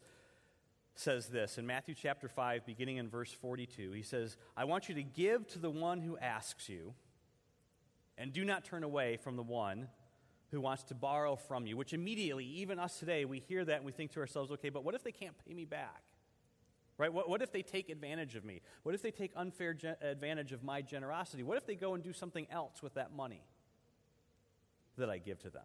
says 0.95 1.27
this 1.27 1.57
in 1.57 1.65
Matthew 1.65 1.95
chapter 1.95 2.27
5, 2.27 2.65
beginning 2.65 2.97
in 2.97 3.09
verse 3.09 3.31
42. 3.31 3.91
He 3.91 4.01
says, 4.01 4.37
I 4.55 4.65
want 4.65 4.89
you 4.89 4.95
to 4.95 5.03
give 5.03 5.47
to 5.49 5.59
the 5.59 5.69
one 5.69 6.01
who 6.01 6.17
asks 6.17 6.69
you, 6.69 6.93
and 8.17 8.33
do 8.33 8.43
not 8.43 8.65
turn 8.65 8.83
away 8.83 9.17
from 9.17 9.35
the 9.35 9.43
one 9.43 9.87
who 10.51 10.59
wants 10.59 10.83
to 10.83 10.95
borrow 10.95 11.35
from 11.35 11.65
you. 11.65 11.77
Which 11.77 11.93
immediately, 11.93 12.45
even 12.45 12.79
us 12.79 12.99
today, 12.99 13.23
we 13.25 13.39
hear 13.39 13.63
that 13.63 13.77
and 13.77 13.85
we 13.85 13.91
think 13.91 14.11
to 14.13 14.19
ourselves, 14.19 14.51
okay, 14.51 14.69
but 14.69 14.83
what 14.83 14.95
if 14.95 15.03
they 15.03 15.11
can't 15.11 15.35
pay 15.47 15.53
me 15.53 15.65
back? 15.65 16.03
Right? 16.99 17.11
What, 17.13 17.29
what 17.29 17.41
if 17.41 17.53
they 17.53 17.61
take 17.61 17.89
advantage 17.89 18.35
of 18.35 18.43
me? 18.43 18.61
What 18.83 18.93
if 18.93 19.01
they 19.01 19.09
take 19.09 19.31
unfair 19.33 19.73
ge- 19.73 19.85
advantage 20.01 20.51
of 20.51 20.63
my 20.63 20.81
generosity? 20.81 21.43
What 21.43 21.57
if 21.57 21.65
they 21.65 21.75
go 21.75 21.93
and 21.93 22.03
do 22.03 22.11
something 22.11 22.45
else 22.51 22.83
with 22.83 22.95
that 22.95 23.13
money 23.15 23.41
that 24.97 25.09
I 25.09 25.17
give 25.17 25.39
to 25.39 25.49
them? 25.49 25.63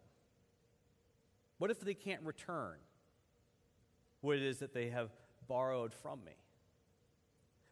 What 1.57 1.71
if 1.71 1.81
they 1.81 1.93
can't 1.93 2.23
return 2.23 2.77
what 4.21 4.37
it 4.37 4.43
is 4.43 4.59
that 4.59 4.73
they 4.73 4.89
have 4.89 5.11
borrowed 5.45 5.93
from 5.93 6.23
me? 6.23 6.37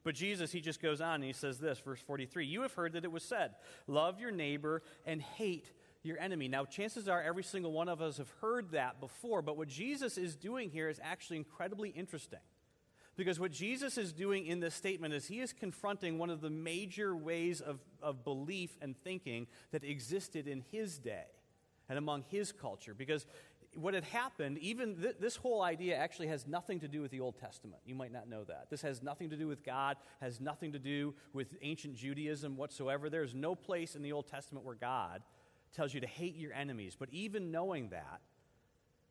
But 0.04 0.16
Jesus, 0.16 0.52
he 0.52 0.60
just 0.60 0.82
goes 0.82 1.00
on 1.00 1.16
and 1.16 1.24
he 1.24 1.32
says 1.32 1.58
this, 1.58 1.80
verse 1.80 2.02
43 2.02 2.46
You 2.46 2.64
have 2.64 2.74
heard 2.74 2.92
that 2.94 3.06
it 3.06 3.12
was 3.14 3.24
said, 3.24 3.52
Love 3.88 4.20
your 4.20 4.32
neighbor 4.32 4.84
and 5.06 5.22
hate 5.22 5.72
your 6.04 6.20
enemy. 6.20 6.50
Now, 6.50 6.66
chances 6.66 7.08
are 7.08 7.22
every 7.22 7.44
single 7.44 7.72
one 7.72 7.88
of 7.88 8.02
us 8.02 8.18
have 8.18 8.30
heard 8.42 8.72
that 8.72 9.00
before, 9.00 9.42
but 9.42 9.56
what 9.56 9.70
Jesus 9.70 10.18
is 10.18 10.36
doing 10.36 10.70
here 10.70 10.90
is 10.90 11.00
actually 11.02 11.38
incredibly 11.38 11.92
interesting. 11.92 12.40
Because 13.16 13.40
what 13.40 13.52
Jesus 13.52 13.98
is 13.98 14.12
doing 14.12 14.48
in 14.48 14.60
this 14.60 14.74
statement 14.74 15.14
is 15.14 15.28
he 15.28 15.40
is 15.40 15.54
confronting 15.54 16.18
one 16.18 16.30
of 16.30 16.42
the 16.42 16.50
major 16.50 17.16
ways 17.16 17.62
of, 17.62 17.80
of 18.02 18.24
belief 18.24 18.76
and 18.82 18.98
thinking 19.04 19.48
that 19.72 19.84
existed 19.84 20.48
in 20.48 20.64
his 20.72 20.98
day 20.98 21.26
and 21.90 21.98
among 21.98 22.24
his 22.30 22.52
culture. 22.52 22.94
Because 22.96 23.28
what 23.76 23.94
had 23.94 24.04
happened, 24.06 24.58
even 24.60 24.96
th- 24.96 25.18
this 25.20 25.36
whole 25.36 25.62
idea 25.62 25.96
actually 25.96 26.28
has 26.28 26.48
nothing 26.48 26.80
to 26.80 26.88
do 26.88 27.02
with 27.02 27.12
the 27.12 27.20
Old 27.20 27.38
Testament. 27.38 27.82
You 27.86 27.96
might 27.96 28.12
not 28.12 28.28
know 28.28 28.44
that. 28.46 28.70
This 28.70 28.82
has 28.82 29.04
nothing 29.04 29.30
to 29.30 29.36
do 29.36 29.48
with 29.48 29.64
God, 29.64 29.98
has 30.22 30.40
nothing 30.40 30.72
to 30.74 30.80
do 30.80 31.14
with 31.34 31.56
ancient 31.62 31.96
Judaism 31.96 32.58
whatsoever. 32.58 33.10
There's 33.10 33.36
no 33.36 33.56
place 33.56 33.96
in 33.96 34.02
the 34.02 34.12
Old 34.12 34.28
Testament 34.28 34.66
where 34.66 34.76
God 34.76 35.22
tells 35.74 35.94
you 35.94 36.02
to 36.02 36.08
hate 36.08 36.36
your 36.36 36.54
enemies. 36.54 36.96
But 36.98 37.10
even 37.12 37.52
knowing 37.52 37.90
that, 37.90 38.22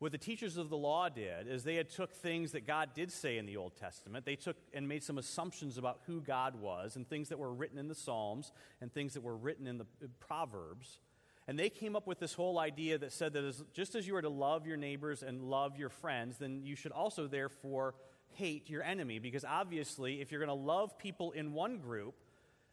what 0.03 0.11
the 0.11 0.19
teachers 0.19 0.57
of 0.57 0.69
the 0.69 0.77
law 0.77 1.09
did 1.09 1.47
is 1.47 1.63
they 1.63 1.77
had 1.77 1.89
took 1.89 2.13
things 2.13 2.51
that 2.53 2.67
God 2.67 2.91
did 2.93 3.13
say 3.13 3.39
in 3.39 3.47
the 3.47 3.57
Old 3.57 3.77
Testament. 3.77 4.25
They 4.25 4.35
took 4.35 4.57
and 4.75 4.89
made 4.89 5.05
some 5.05 5.17
assumptions 5.17 5.79
about 5.79 6.01
who 6.09 6.21
God 6.21 6.57
was 6.57 6.97
and 6.97 7.09
things 7.09 7.29
that 7.29 7.39
were 7.39 7.55
written 7.55 7.79
in 7.79 7.87
the 7.87 7.95
Psalms 7.95 8.51
and 8.81 8.93
things 8.93 9.15
that 9.15 9.23
were 9.23 9.37
written 9.37 9.69
in 9.69 9.79
the 9.79 9.87
uh, 10.03 10.09
Proverbs. 10.19 10.99
And 11.47 11.57
they 11.57 11.71
came 11.71 11.95
up 11.95 12.09
with 12.09 12.19
this 12.19 12.35
whole 12.35 12.59
idea 12.59 12.99
that 12.99 13.13
said 13.13 13.33
that 13.35 13.45
as, 13.45 13.63
just 13.73 13.95
as 13.95 14.05
you 14.05 14.17
are 14.17 14.23
to 14.23 14.29
love 14.29 14.67
your 14.67 14.77
neighbors 14.77 15.23
and 15.23 15.41
love 15.41 15.79
your 15.79 15.89
friends, 15.89 16.37
then 16.37 16.63
you 16.65 16.75
should 16.75 16.91
also 16.91 17.29
therefore 17.29 17.95
hate 18.35 18.69
your 18.69 18.83
enemy. 18.83 19.21
Because 19.21 19.45
obviously, 19.45 20.21
if 20.21 20.33
you're 20.33 20.45
going 20.45 20.49
to 20.49 20.67
love 20.67 20.99
people 20.99 21.31
in 21.31 21.53
one 21.53 21.79
group, 21.79 22.17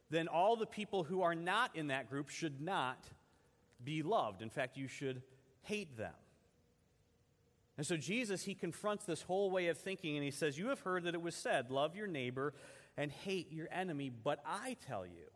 then 0.10 0.28
all 0.28 0.56
the 0.56 0.66
people 0.66 1.04
who 1.04 1.22
are 1.22 1.36
not 1.36 1.76
in 1.76 1.90
that 1.90 2.10
group 2.10 2.30
should 2.30 2.60
not 2.60 3.06
be 3.84 4.02
loved. 4.02 4.42
In 4.42 4.50
fact, 4.50 4.78
you 4.78 4.88
should 4.88 5.22
hate 5.62 5.96
them. 5.96 6.14
And 7.80 7.88
so 7.88 7.96
Jesus, 7.96 8.44
he 8.44 8.56
confronts 8.56 9.06
this 9.06 9.22
whole 9.22 9.50
way 9.52 9.68
of 9.68 9.78
thinking 9.78 10.18
and 10.18 10.24
he 10.26 10.32
says, 10.32 10.58
You 10.58 10.68
have 10.68 10.82
heard 10.82 11.06
that 11.06 11.14
it 11.14 11.22
was 11.22 11.34
said, 11.34 11.72
love 11.72 11.96
your 11.96 12.08
neighbor 12.08 12.54
and 12.98 13.10
hate 13.10 13.54
your 13.54 13.70
enemy, 13.72 14.10
but 14.10 14.44
I 14.46 14.76
tell 14.86 15.06
you. 15.06 15.32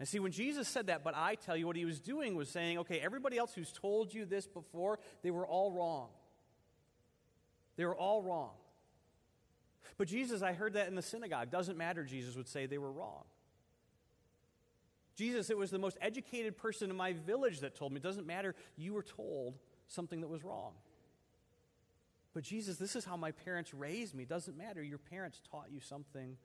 And 0.00 0.08
see, 0.08 0.18
when 0.18 0.32
Jesus 0.32 0.66
said 0.66 0.88
that, 0.88 1.04
but 1.04 1.14
I 1.16 1.36
tell 1.36 1.56
you, 1.56 1.68
what 1.68 1.76
he 1.76 1.84
was 1.84 2.00
doing 2.00 2.34
was 2.34 2.48
saying, 2.48 2.78
okay, 2.78 2.98
everybody 2.98 3.38
else 3.38 3.54
who's 3.54 3.70
told 3.70 4.12
you 4.12 4.24
this 4.24 4.48
before, 4.48 4.98
they 5.22 5.30
were 5.30 5.46
all 5.46 5.70
wrong. 5.70 6.08
They 7.76 7.84
were 7.84 7.96
all 7.96 8.24
wrong. 8.24 8.50
But 9.98 10.08
Jesus, 10.08 10.42
I 10.42 10.54
heard 10.54 10.72
that 10.72 10.88
in 10.88 10.96
the 10.96 11.02
synagogue. 11.02 11.52
Doesn't 11.52 11.78
matter, 11.78 12.02
Jesus 12.02 12.34
would 12.34 12.48
say 12.48 12.66
they 12.66 12.78
were 12.78 12.90
wrong. 12.90 13.22
Jesus, 15.14 15.50
it 15.50 15.56
was 15.56 15.70
the 15.70 15.78
most 15.78 15.98
educated 16.00 16.56
person 16.56 16.90
in 16.90 16.96
my 16.96 17.12
village 17.12 17.60
that 17.60 17.76
told 17.76 17.92
me. 17.92 17.98
It 17.98 18.02
doesn't 18.02 18.26
matter, 18.26 18.56
you 18.76 18.92
were 18.92 19.04
told 19.04 19.60
something 19.86 20.22
that 20.22 20.28
was 20.28 20.42
wrong. 20.42 20.72
But 22.34 22.44
Jesus, 22.44 22.76
this 22.76 22.96
is 22.96 23.04
how 23.04 23.16
my 23.16 23.30
parents 23.30 23.74
raised 23.74 24.14
me. 24.14 24.24
Doesn't 24.24 24.56
matter. 24.56 24.82
Your 24.82 24.98
parents 24.98 25.40
taught 25.50 25.70
you 25.70 25.80
something 25.80 26.36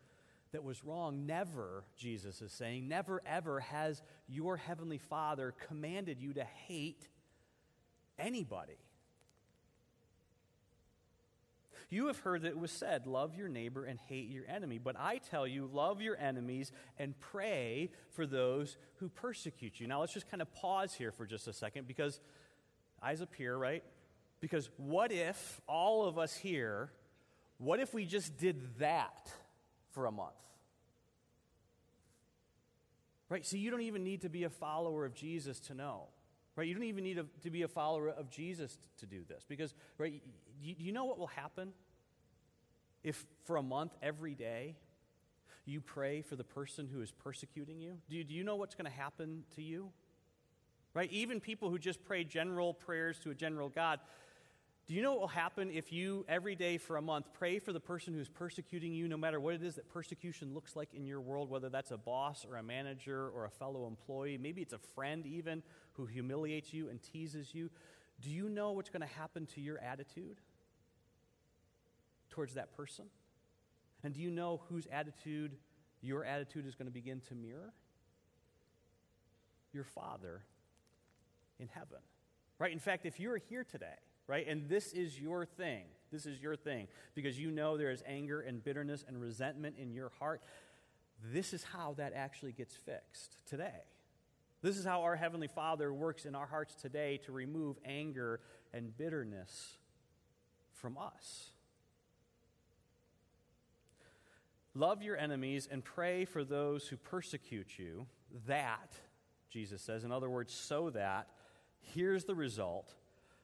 that 0.51 0.63
was 0.63 0.83
wrong. 0.83 1.25
Never, 1.25 1.83
Jesus 1.97 2.41
is 2.41 2.51
saying, 2.51 2.87
never 2.87 3.21
ever 3.25 3.59
has 3.59 4.01
your 4.27 4.57
heavenly 4.57 4.97
Father 4.97 5.53
commanded 5.67 6.19
you 6.19 6.33
to 6.33 6.43
hate 6.43 7.07
anybody. 8.17 8.77
You 11.89 12.07
have 12.07 12.19
heard 12.19 12.41
that 12.41 12.49
it 12.49 12.59
was 12.59 12.71
said, 12.71 13.07
Love 13.07 13.35
your 13.35 13.47
neighbor 13.47 13.85
and 13.85 13.97
hate 13.97 14.29
your 14.29 14.43
enemy. 14.47 14.77
But 14.77 14.97
I 14.99 15.19
tell 15.19 15.47
you, 15.47 15.69
love 15.71 16.01
your 16.01 16.17
enemies 16.17 16.73
and 16.99 17.17
pray 17.19 17.91
for 18.09 18.25
those 18.25 18.75
who 18.95 19.07
persecute 19.07 19.79
you. 19.79 19.87
Now, 19.87 20.01
let's 20.01 20.13
just 20.13 20.29
kind 20.29 20.41
of 20.41 20.51
pause 20.53 20.93
here 20.93 21.13
for 21.13 21.25
just 21.25 21.47
a 21.47 21.53
second 21.53 21.87
because 21.87 22.19
eyes 23.01 23.21
up 23.21 23.33
here, 23.33 23.57
right? 23.57 23.83
Because 24.39 24.69
what 24.77 25.11
if 25.11 25.61
all 25.67 26.05
of 26.05 26.17
us 26.17 26.35
here, 26.35 26.91
what 27.57 27.79
if 27.79 27.93
we 27.93 28.05
just 28.05 28.37
did 28.37 28.79
that 28.79 29.31
for 29.91 30.05
a 30.05 30.11
month? 30.11 30.33
Right? 33.29 33.45
So 33.45 33.57
you 33.57 33.71
don't 33.71 33.81
even 33.81 34.03
need 34.03 34.21
to 34.21 34.29
be 34.29 34.43
a 34.43 34.49
follower 34.49 35.05
of 35.05 35.13
Jesus 35.13 35.59
to 35.61 35.73
know. 35.73 36.03
Right? 36.55 36.67
You 36.67 36.73
don't 36.73 36.83
even 36.83 37.03
need 37.03 37.23
to 37.43 37.49
be 37.49 37.63
a 37.63 37.67
follower 37.67 38.09
of 38.09 38.29
Jesus 38.29 38.77
to 38.99 39.05
do 39.05 39.21
this. 39.27 39.43
Because, 39.47 39.73
right, 39.97 40.21
you, 40.61 40.75
you 40.77 40.91
know 40.91 41.05
what 41.05 41.19
will 41.19 41.27
happen 41.27 41.73
if 43.03 43.25
for 43.45 43.57
a 43.57 43.63
month 43.63 43.93
every 44.01 44.33
day 44.33 44.75
you 45.65 45.81
pray 45.81 46.21
for 46.21 46.35
the 46.35 46.43
person 46.43 46.87
who 46.91 47.01
is 47.01 47.11
persecuting 47.11 47.79
you? 47.79 47.97
Do 48.09 48.15
you, 48.15 48.23
do 48.23 48.33
you 48.33 48.43
know 48.43 48.55
what's 48.55 48.75
going 48.75 48.89
to 48.89 48.97
happen 48.97 49.43
to 49.55 49.61
you? 49.61 49.89
Right? 50.93 51.11
Even 51.11 51.39
people 51.39 51.69
who 51.69 51.77
just 51.77 52.03
pray 52.03 52.23
general 52.23 52.73
prayers 52.73 53.19
to 53.19 53.29
a 53.29 53.35
general 53.35 53.69
God, 53.69 53.99
do 54.87 54.93
you 54.93 55.01
know 55.01 55.11
what 55.11 55.19
will 55.19 55.27
happen 55.27 55.69
if 55.69 55.91
you, 55.91 56.25
every 56.29 56.55
day 56.55 56.77
for 56.77 56.95
a 56.95 57.01
month, 57.01 57.25
pray 57.33 57.59
for 57.59 57.73
the 57.73 57.79
person 57.79 58.13
who's 58.13 58.29
persecuting 58.29 58.93
you, 58.93 59.09
no 59.09 59.17
matter 59.17 59.37
what 59.37 59.53
it 59.53 59.61
is 59.61 59.75
that 59.75 59.89
persecution 59.89 60.53
looks 60.53 60.77
like 60.77 60.93
in 60.93 61.05
your 61.05 61.19
world, 61.19 61.49
whether 61.49 61.67
that's 61.67 61.91
a 61.91 61.97
boss 61.97 62.45
or 62.49 62.55
a 62.55 62.63
manager 62.63 63.29
or 63.35 63.43
a 63.43 63.49
fellow 63.49 63.85
employee? 63.85 64.37
Maybe 64.37 64.61
it's 64.61 64.71
a 64.71 64.77
friend, 64.77 65.25
even, 65.25 65.61
who 65.93 66.05
humiliates 66.05 66.73
you 66.73 66.87
and 66.87 67.03
teases 67.03 67.53
you. 67.53 67.69
Do 68.21 68.29
you 68.29 68.47
know 68.47 68.71
what's 68.71 68.89
going 68.89 69.01
to 69.01 69.13
happen 69.13 69.45
to 69.55 69.61
your 69.61 69.77
attitude 69.79 70.37
towards 72.29 72.53
that 72.53 72.75
person? 72.77 73.05
And 74.05 74.13
do 74.13 74.21
you 74.21 74.31
know 74.31 74.61
whose 74.69 74.87
attitude 74.89 75.57
your 76.01 76.23
attitude 76.23 76.65
is 76.65 76.75
going 76.75 76.87
to 76.87 76.93
begin 76.93 77.19
to 77.27 77.35
mirror? 77.35 77.73
Your 79.73 79.83
Father 79.83 80.43
in 81.59 81.67
heaven. 81.67 81.99
Right? 82.57 82.71
In 82.71 82.79
fact, 82.79 83.05
if 83.05 83.19
you're 83.19 83.37
here 83.37 83.65
today, 83.65 83.97
right? 84.27 84.47
And 84.47 84.67
this 84.69 84.93
is 84.93 85.19
your 85.19 85.45
thing. 85.45 85.83
This 86.11 86.25
is 86.25 86.41
your 86.41 86.55
thing 86.55 86.87
because 87.15 87.39
you 87.39 87.51
know 87.51 87.77
there 87.77 87.91
is 87.91 88.03
anger 88.05 88.41
and 88.41 88.63
bitterness 88.63 89.03
and 89.07 89.19
resentment 89.19 89.75
in 89.77 89.91
your 89.91 90.11
heart. 90.19 90.41
This 91.33 91.53
is 91.53 91.63
how 91.63 91.95
that 91.97 92.13
actually 92.13 92.51
gets 92.51 92.75
fixed 92.75 93.37
today. 93.47 93.83
This 94.61 94.77
is 94.77 94.85
how 94.85 95.03
our 95.03 95.15
Heavenly 95.15 95.47
Father 95.47 95.93
works 95.93 96.25
in 96.25 96.35
our 96.35 96.45
hearts 96.45 96.75
today 96.75 97.17
to 97.25 97.31
remove 97.31 97.77
anger 97.85 98.39
and 98.73 98.95
bitterness 98.97 99.77
from 100.73 100.97
us. 100.97 101.51
Love 104.73 105.01
your 105.01 105.17
enemies 105.17 105.67
and 105.71 105.83
pray 105.83 106.25
for 106.25 106.43
those 106.43 106.87
who 106.87 106.97
persecute 106.97 107.79
you, 107.79 108.05
that, 108.45 108.93
Jesus 109.49 109.81
says, 109.81 110.03
in 110.03 110.11
other 110.11 110.29
words, 110.29 110.53
so 110.53 110.91
that, 110.91 111.27
here's 111.79 112.25
the 112.25 112.35
result 112.35 112.93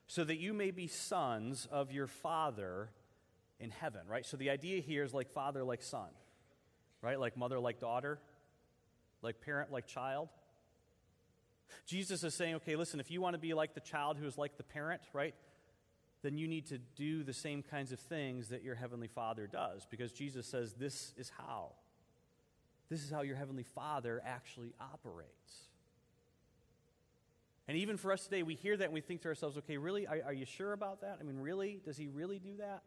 so 0.06 0.24
that 0.24 0.36
you 0.36 0.52
may 0.52 0.70
be 0.70 0.86
sons 0.86 1.66
of 1.70 1.92
your 1.92 2.06
Father 2.06 2.90
in 3.60 3.70
heaven, 3.70 4.02
right? 4.08 4.26
So 4.26 4.36
the 4.36 4.50
idea 4.50 4.80
here 4.80 5.04
is 5.04 5.14
like 5.14 5.30
father, 5.32 5.64
like 5.64 5.82
son, 5.82 6.08
right? 7.00 7.18
Like 7.18 7.36
mother, 7.36 7.58
like 7.58 7.80
daughter, 7.80 8.18
like 9.22 9.40
parent, 9.40 9.72
like 9.72 9.86
child. 9.86 10.28
Jesus 11.86 12.24
is 12.24 12.34
saying, 12.34 12.56
okay, 12.56 12.76
listen, 12.76 13.00
if 13.00 13.10
you 13.10 13.20
want 13.20 13.34
to 13.34 13.38
be 13.38 13.54
like 13.54 13.74
the 13.74 13.80
child 13.80 14.18
who 14.18 14.26
is 14.26 14.36
like 14.36 14.56
the 14.56 14.62
parent, 14.62 15.00
right? 15.12 15.34
Then 16.22 16.36
you 16.36 16.48
need 16.48 16.66
to 16.66 16.78
do 16.78 17.22
the 17.22 17.32
same 17.32 17.62
kinds 17.62 17.92
of 17.92 18.00
things 18.00 18.48
that 18.48 18.62
your 18.62 18.74
heavenly 18.74 19.08
Father 19.08 19.46
does 19.46 19.86
because 19.90 20.12
Jesus 20.12 20.46
says 20.46 20.74
this 20.74 21.12
is 21.16 21.30
how. 21.36 21.72
This 22.90 23.02
is 23.02 23.10
how 23.10 23.22
your 23.22 23.36
Heavenly 23.36 23.64
Father 23.64 24.22
actually 24.24 24.74
operates. 24.80 25.68
And 27.66 27.78
even 27.78 27.96
for 27.96 28.12
us 28.12 28.24
today, 28.24 28.42
we 28.42 28.54
hear 28.54 28.76
that 28.76 28.84
and 28.84 28.92
we 28.92 29.00
think 29.00 29.22
to 29.22 29.28
ourselves, 29.28 29.56
okay, 29.58 29.78
really? 29.78 30.06
Are, 30.06 30.20
are, 30.26 30.32
you 30.32 30.44
sure 30.44 30.72
about 30.72 31.00
that? 31.00 31.18
I 31.20 31.22
mean, 31.22 31.38
really? 31.38 31.80
Does 31.84 31.96
he 31.96 32.08
really 32.08 32.38
do 32.38 32.56
that? 32.58 32.82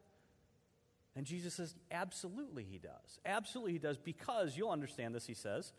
And 1.16 1.26
Jesus 1.26 1.54
says, 1.54 1.74
absolutely 1.90 2.64
he 2.64 2.78
does. 2.78 3.18
Absolutely 3.26 3.72
he 3.72 3.78
does, 3.78 3.98
because 3.98 4.56
you'll 4.56 4.70
understand 4.70 5.14
this, 5.14 5.26
he 5.26 5.34
says. 5.34 5.72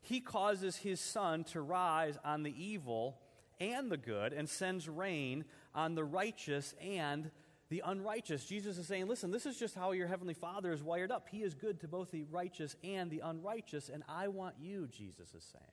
He 0.00 0.20
causes 0.20 0.76
his 0.76 1.00
sun 1.00 1.44
to 1.44 1.60
rise 1.60 2.16
on 2.24 2.44
the 2.44 2.54
evil 2.62 3.18
and 3.60 3.90
the 3.90 3.96
good 3.98 4.32
and 4.32 4.48
sends 4.48 4.88
rain 4.88 5.44
on 5.74 5.94
the 5.94 6.04
righteous 6.04 6.74
and 6.80 7.30
the 7.68 7.82
unrighteous. 7.84 8.44
Jesus 8.44 8.78
is 8.78 8.86
saying, 8.86 9.08
listen, 9.08 9.30
this 9.30 9.44
is 9.44 9.58
just 9.58 9.74
how 9.74 9.92
your 9.92 10.06
heavenly 10.06 10.34
Father 10.34 10.72
is 10.72 10.82
wired 10.82 11.10
up. 11.10 11.26
He 11.30 11.42
is 11.42 11.54
good 11.54 11.80
to 11.80 11.88
both 11.88 12.10
the 12.10 12.22
righteous 12.30 12.76
and 12.84 13.10
the 13.10 13.20
unrighteous, 13.24 13.88
and 13.88 14.02
I 14.08 14.28
want 14.28 14.54
you, 14.60 14.86
Jesus 14.86 15.34
is 15.34 15.44
saying. 15.52 15.64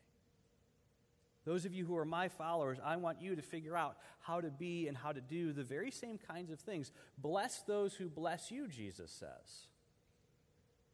Those 1.45 1.65
of 1.65 1.73
you 1.73 1.85
who 1.85 1.97
are 1.97 2.05
my 2.05 2.29
followers, 2.29 2.77
I 2.83 2.95
want 2.95 3.21
you 3.21 3.35
to 3.35 3.41
figure 3.41 3.75
out 3.75 3.97
how 4.19 4.39
to 4.39 4.49
be 4.49 4.87
and 4.87 4.95
how 4.95 5.11
to 5.11 5.19
do 5.19 5.51
the 5.51 5.63
very 5.63 5.91
same 5.91 6.17
kinds 6.17 6.49
of 6.51 6.59
things. 6.59 6.91
Bless 7.17 7.61
those 7.63 7.93
who 7.95 8.07
bless 8.07 8.49
you, 8.49 8.67
Jesus 8.67 9.11
says. 9.11 9.67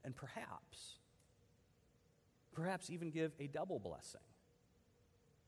And 0.04 0.16
perhaps, 0.16 0.98
perhaps 2.54 2.90
even 2.90 3.12
give 3.12 3.34
a 3.40 3.48
double 3.48 3.80
blessing 3.80 4.22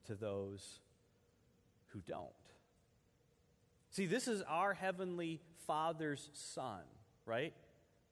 to 0.06 0.14
those 0.14 0.80
who 1.88 2.00
don't. 2.02 2.30
See, 3.90 4.06
this 4.06 4.28
is 4.28 4.42
our 4.44 4.74
Heavenly 4.74 5.42
Father's 5.66 6.30
Son, 6.34 6.82
right? 7.26 7.54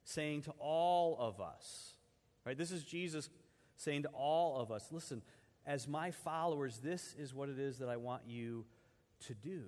Saying 0.03 0.43
to 0.43 0.51
all 0.59 1.17
of 1.19 1.39
us, 1.39 1.93
right? 2.45 2.57
This 2.57 2.71
is 2.71 2.83
Jesus 2.83 3.29
saying 3.77 4.03
to 4.03 4.09
all 4.09 4.59
of 4.59 4.71
us, 4.71 4.87
listen, 4.91 5.21
as 5.69 5.87
my 5.87 6.09
followers, 6.09 6.79
this 6.79 7.15
is 7.19 7.31
what 7.31 7.47
it 7.47 7.59
is 7.59 7.77
that 7.77 7.89
I 7.89 7.97
want 7.97 8.23
you 8.25 8.65
to 9.27 9.35
do. 9.35 9.65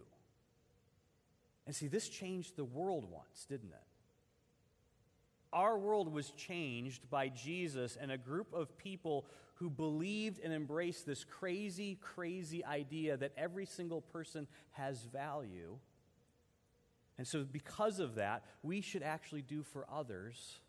And 1.67 1.75
see, 1.75 1.87
this 1.87 2.09
changed 2.09 2.55
the 2.55 2.65
world 2.65 3.05
once, 3.07 3.45
didn't 3.47 3.69
it? 3.69 3.87
Our 5.53 5.77
world 5.77 6.11
was 6.11 6.31
changed 6.31 7.07
by 7.11 7.29
Jesus 7.29 7.99
and 8.01 8.11
a 8.11 8.17
group 8.17 8.51
of 8.51 8.75
people 8.79 9.27
who 9.55 9.69
believed 9.69 10.39
and 10.43 10.51
embraced 10.51 11.05
this 11.05 11.23
crazy, 11.23 11.99
crazy 12.01 12.65
idea 12.65 13.15
that 13.17 13.33
every 13.37 13.67
single 13.67 14.01
person 14.01 14.47
has 14.71 15.03
value. 15.03 15.77
And 17.19 17.27
so, 17.27 17.43
because 17.43 17.99
of 17.99 18.15
that, 18.15 18.43
we 18.63 18.81
should 18.81 19.03
actually 19.03 19.43
do 19.43 19.61
for 19.61 19.85
others 19.87 20.61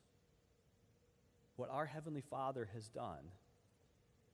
what 1.56 1.70
our 1.70 1.86
Heavenly 1.86 2.20
Father 2.20 2.68
has 2.74 2.88
done 2.88 3.30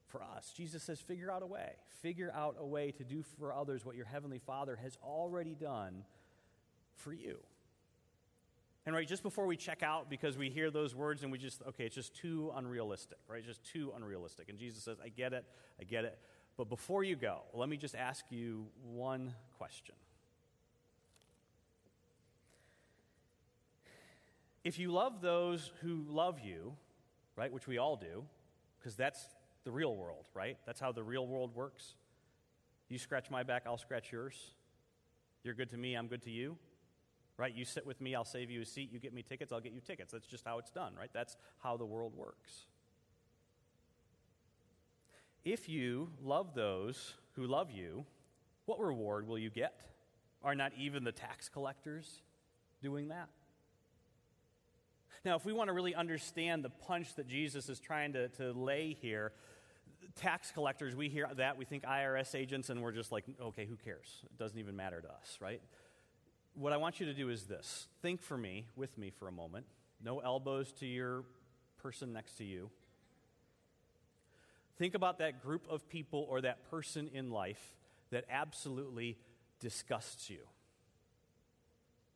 for 0.09 0.23
us. 0.23 0.53
Jesus 0.57 0.83
says, 0.83 1.01
figure 1.01 1.31
out 1.31 1.43
a 1.43 1.47
way. 1.47 1.73
Figure 2.03 2.33
out 2.35 2.57
a 2.59 2.67
way 2.67 2.91
to 2.93 3.05
do 3.05 3.23
for 3.39 3.53
others 3.53 3.85
what 3.85 3.97
your 3.97 4.07
Heavenly 4.07 4.39
Father 4.39 4.77
has 4.77 4.97
already 5.03 5.55
done 5.55 6.05
for 6.95 7.13
you. 7.13 7.39
And 8.87 8.95
right, 8.95 9.07
just 9.07 9.23
before 9.23 9.47
we 9.47 9.57
check 9.57 9.83
out, 9.83 10.09
because 10.09 10.39
we 10.39 10.49
hear 10.49 10.71
those 10.71 10.95
words 10.95 11.23
and 11.23 11.31
we 11.31 11.37
just, 11.37 11.63
okay, 11.69 11.85
it's 11.85 11.95
just 11.95 12.15
too 12.15 12.53
unrealistic, 12.57 13.19
right? 13.29 13.39
It's 13.39 13.47
just 13.47 13.65
too 13.65 13.93
unrealistic. 13.95 14.49
And 14.49 14.59
Jesus 14.59 14.83
says, 14.83 14.97
I 15.05 15.09
get 15.09 15.35
it, 15.35 15.45
I 15.79 15.85
get 15.85 16.05
it. 16.05 16.19
But 16.57 16.71
before 16.71 17.05
you 17.05 17.15
go, 17.15 17.41
let 17.53 17.69
me 17.69 17.77
just 17.77 17.95
ask 17.95 18.25
you 18.31 18.67
one 18.83 19.35
question. 19.59 19.95
If 24.65 24.79
you 24.79 24.91
love 24.91 25.21
those 25.21 25.71
who 25.83 26.05
love 26.09 26.41
you, 26.41 26.75
right, 27.37 27.53
which 27.53 27.67
we 27.67 27.79
all 27.79 27.97
do, 27.97 28.25
because 28.79 28.97
that's 28.97 29.25
the 29.69 29.73
real 29.73 29.95
world, 29.95 30.25
right? 30.33 30.57
That's 30.65 30.81
how 30.81 30.93
the 30.93 31.03
real 31.03 31.27
world 31.27 31.55
works. 31.55 31.95
You 32.89 32.97
scratch 32.97 33.31
my 33.31 33.43
back, 33.43 33.65
I'll 33.67 33.77
scratch 33.77 34.11
yours. 34.11 34.35
You're 35.45 35.53
good 35.53 35.69
to 35.71 35.77
me, 35.77 35.95
I'm 35.95 36.07
good 36.07 36.23
to 36.23 36.31
you. 36.31 36.57
Right? 37.37 37.55
You 37.55 37.67
sit 37.67 37.87
with 37.87 38.01
me, 38.01 38.15
I'll 38.15 38.25
save 38.25 38.51
you 38.51 38.63
a 38.63 38.65
seat. 38.65 38.91
You 38.91 38.99
get 38.99 39.13
me 39.13 39.23
tickets, 39.23 39.53
I'll 39.53 39.61
get 39.61 39.73
you 39.73 39.83
tickets. 39.83 40.11
That's 40.11 40.27
just 40.27 40.47
how 40.47 40.59
it's 40.59 40.71
done, 40.71 40.95
right? 40.99 41.11
That's 41.13 41.37
how 41.59 41.77
the 41.77 41.85
world 41.85 42.15
works. 42.17 42.65
If 45.45 45.69
you 45.69 46.13
love 46.23 46.55
those 46.55 47.13
who 47.33 47.47
love 47.47 47.71
you, 47.71 48.07
what 48.65 48.81
reward 48.81 49.29
will 49.29 49.39
you 49.39 49.51
get? 49.51 49.75
Are 50.43 50.55
not 50.55 50.73
even 50.79 51.05
the 51.05 51.13
tax 51.13 51.51
collectors 51.51 52.23
doing 52.81 53.09
that? 53.09 53.29
Now, 55.27 55.37
if 55.37 55.45
we 55.45 55.53
want 55.53 55.69
to 55.69 55.75
really 55.75 55.95
understand 55.95 56.65
the 56.65 56.71
punch 56.71 57.17
that 57.17 57.29
Jesus 57.29 57.69
is 57.69 57.79
trying 57.79 58.15
to, 58.15 58.29
to 58.29 58.53
lay 58.53 58.97
here, 58.99 59.33
tax 60.19 60.51
collectors, 60.51 60.95
we 60.95 61.09
hear 61.09 61.29
that, 61.37 61.57
we 61.57 61.65
think 61.65 61.85
IRS 61.85 62.35
agents, 62.35 62.69
and 62.69 62.83
we're 62.83 62.93
just 62.93 63.11
like, 63.11 63.25
okay, 63.41 63.65
who 63.65 63.77
cares? 63.77 64.23
It 64.25 64.39
doesn't 64.39 64.59
even 64.59 64.77
matter 64.77 65.01
to 65.01 65.09
us, 65.09 65.39
right? 65.41 65.63
What 66.55 66.73
I 66.73 66.77
want 66.77 67.01
you 67.01 67.07
to 67.07 67.15
do 67.15 67.31
is 67.31 67.45
this 67.45 67.89
think 68.03 68.21
for 68.21 68.37
me, 68.37 68.67
with 68.77 68.99
me 68.99 69.11
for 69.11 69.29
a 69.29 69.33
moment. 69.33 69.67
No 70.03 70.19
elbows 70.19 70.73
to 70.81 70.87
your 70.87 71.25
person 71.83 72.13
next 72.13 72.37
to 72.39 72.45
you. 72.45 72.71
Think 74.77 74.95
about 74.95 75.19
that 75.19 75.43
group 75.43 75.67
of 75.69 75.89
people 75.89 76.27
or 76.29 76.41
that 76.43 76.71
person 76.71 77.09
in 77.13 77.31
life 77.31 77.75
that 78.11 78.25
absolutely 78.31 79.17
disgusts 79.61 80.31
you. 80.31 80.39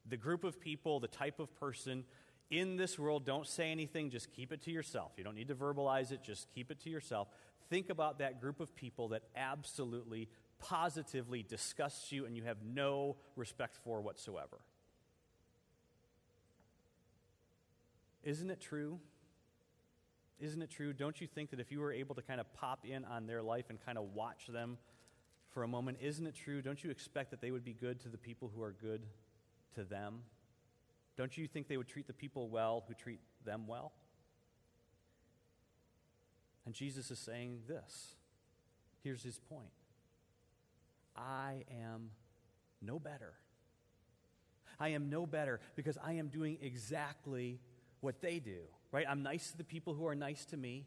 The 0.08 0.16
group 0.16 0.44
of 0.44 0.60
people, 0.60 1.00
the 1.00 1.08
type 1.08 1.40
of 1.40 1.54
person 1.58 2.04
in 2.50 2.76
this 2.76 2.98
world, 2.98 3.24
don't 3.24 3.46
say 3.46 3.70
anything, 3.70 4.10
just 4.10 4.30
keep 4.32 4.52
it 4.52 4.62
to 4.62 4.70
yourself. 4.70 5.12
You 5.16 5.24
don't 5.24 5.34
need 5.34 5.48
to 5.48 5.54
verbalize 5.54 6.12
it, 6.12 6.22
just 6.22 6.48
keep 6.54 6.70
it 6.70 6.80
to 6.80 6.90
yourself 6.90 7.28
think 7.72 7.88
about 7.88 8.18
that 8.18 8.38
group 8.38 8.60
of 8.60 8.76
people 8.76 9.08
that 9.08 9.22
absolutely, 9.34 10.28
positively 10.58 11.42
disgusts 11.42 12.12
you 12.12 12.26
and 12.26 12.36
you 12.36 12.42
have 12.42 12.58
no 12.62 13.16
respect 13.34 13.78
for 13.82 14.02
whatsoever. 14.02 14.58
Isn't 18.22 18.50
it 18.50 18.60
true? 18.60 19.00
Isn't 20.38 20.60
it 20.60 20.70
true? 20.70 20.92
Don't 20.92 21.18
you 21.18 21.26
think 21.26 21.48
that 21.48 21.60
if 21.60 21.72
you 21.72 21.80
were 21.80 21.92
able 21.92 22.14
to 22.14 22.20
kind 22.20 22.40
of 22.40 22.52
pop 22.52 22.84
in 22.84 23.06
on 23.06 23.26
their 23.26 23.40
life 23.40 23.70
and 23.70 23.82
kind 23.86 23.96
of 23.96 24.04
watch 24.12 24.48
them 24.48 24.76
for 25.48 25.62
a 25.62 25.68
moment, 25.68 25.96
isn't 26.02 26.26
it 26.26 26.34
true? 26.34 26.60
Don't 26.60 26.84
you 26.84 26.90
expect 26.90 27.30
that 27.30 27.40
they 27.40 27.50
would 27.50 27.64
be 27.64 27.72
good 27.72 28.00
to 28.00 28.10
the 28.10 28.18
people 28.18 28.52
who 28.54 28.62
are 28.62 28.74
good 28.82 29.06
to 29.76 29.84
them? 29.84 30.20
Don't 31.16 31.38
you 31.38 31.48
think 31.48 31.68
they 31.68 31.78
would 31.78 31.88
treat 31.88 32.06
the 32.06 32.12
people 32.12 32.50
well 32.50 32.84
who 32.86 32.92
treat 32.92 33.20
them 33.46 33.66
well? 33.66 33.92
And 36.64 36.74
Jesus 36.74 37.10
is 37.10 37.18
saying 37.18 37.60
this. 37.66 38.14
Here's 39.02 39.22
his 39.22 39.38
point 39.38 39.72
I 41.16 41.64
am 41.70 42.10
no 42.80 42.98
better. 42.98 43.34
I 44.78 44.88
am 44.90 45.10
no 45.10 45.26
better 45.26 45.60
because 45.76 45.98
I 46.02 46.14
am 46.14 46.28
doing 46.28 46.58
exactly 46.60 47.60
what 48.00 48.20
they 48.20 48.38
do, 48.38 48.58
right? 48.90 49.06
I'm 49.08 49.22
nice 49.22 49.50
to 49.52 49.58
the 49.58 49.64
people 49.64 49.94
who 49.94 50.06
are 50.06 50.14
nice 50.14 50.44
to 50.46 50.56
me. 50.56 50.86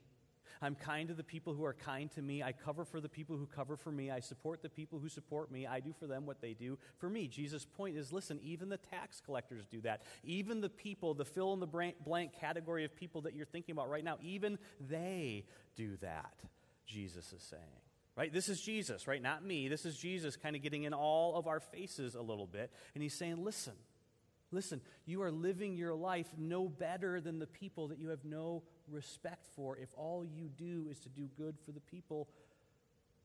I'm 0.61 0.75
kind 0.75 1.07
to 1.09 1.13
the 1.13 1.23
people 1.23 1.53
who 1.53 1.63
are 1.65 1.73
kind 1.73 2.11
to 2.11 2.21
me. 2.21 2.43
I 2.43 2.51
cover 2.51 2.85
for 2.85 2.99
the 2.99 3.09
people 3.09 3.37
who 3.37 3.45
cover 3.45 3.75
for 3.77 3.91
me. 3.91 4.11
I 4.11 4.19
support 4.19 4.61
the 4.61 4.69
people 4.69 4.99
who 4.99 5.09
support 5.09 5.51
me. 5.51 5.67
I 5.67 5.79
do 5.79 5.93
for 5.93 6.07
them 6.07 6.25
what 6.25 6.41
they 6.41 6.53
do 6.53 6.77
for 6.97 7.09
me. 7.09 7.27
Jesus' 7.27 7.65
point 7.65 7.97
is 7.97 8.11
listen, 8.11 8.39
even 8.43 8.69
the 8.69 8.77
tax 8.77 9.21
collectors 9.25 9.65
do 9.65 9.81
that. 9.81 10.03
Even 10.23 10.61
the 10.61 10.69
people, 10.69 11.13
the 11.13 11.25
fill 11.25 11.53
in 11.53 11.59
the 11.59 11.67
blank 11.67 12.33
category 12.39 12.85
of 12.85 12.95
people 12.95 13.21
that 13.21 13.35
you're 13.35 13.45
thinking 13.45 13.73
about 13.73 13.89
right 13.89 14.03
now, 14.03 14.17
even 14.21 14.57
they 14.79 15.45
do 15.75 15.97
that, 15.97 16.33
Jesus 16.85 17.33
is 17.33 17.43
saying. 17.43 17.63
Right? 18.15 18.31
This 18.31 18.47
is 18.47 18.61
Jesus, 18.61 19.07
right? 19.07 19.21
Not 19.21 19.43
me. 19.43 19.67
This 19.67 19.85
is 19.85 19.97
Jesus 19.97 20.37
kind 20.37 20.55
of 20.55 20.61
getting 20.61 20.83
in 20.83 20.93
all 20.93 21.35
of 21.35 21.47
our 21.47 21.59
faces 21.59 22.15
a 22.15 22.21
little 22.21 22.47
bit. 22.47 22.71
And 22.93 23.03
he's 23.03 23.13
saying, 23.13 23.43
listen, 23.43 23.73
listen, 24.51 24.79
you 25.05 25.21
are 25.21 25.31
living 25.31 25.75
your 25.75 25.93
life 25.93 26.27
no 26.37 26.69
better 26.69 27.19
than 27.19 27.39
the 27.39 27.47
people 27.47 27.89
that 27.89 27.99
you 27.99 28.09
have 28.09 28.23
no 28.23 28.63
respect 28.91 29.47
for 29.55 29.77
if 29.77 29.89
all 29.95 30.25
you 30.25 30.49
do 30.57 30.87
is 30.89 30.99
to 30.99 31.09
do 31.09 31.27
good 31.37 31.55
for 31.65 31.71
the 31.71 31.79
people 31.79 32.27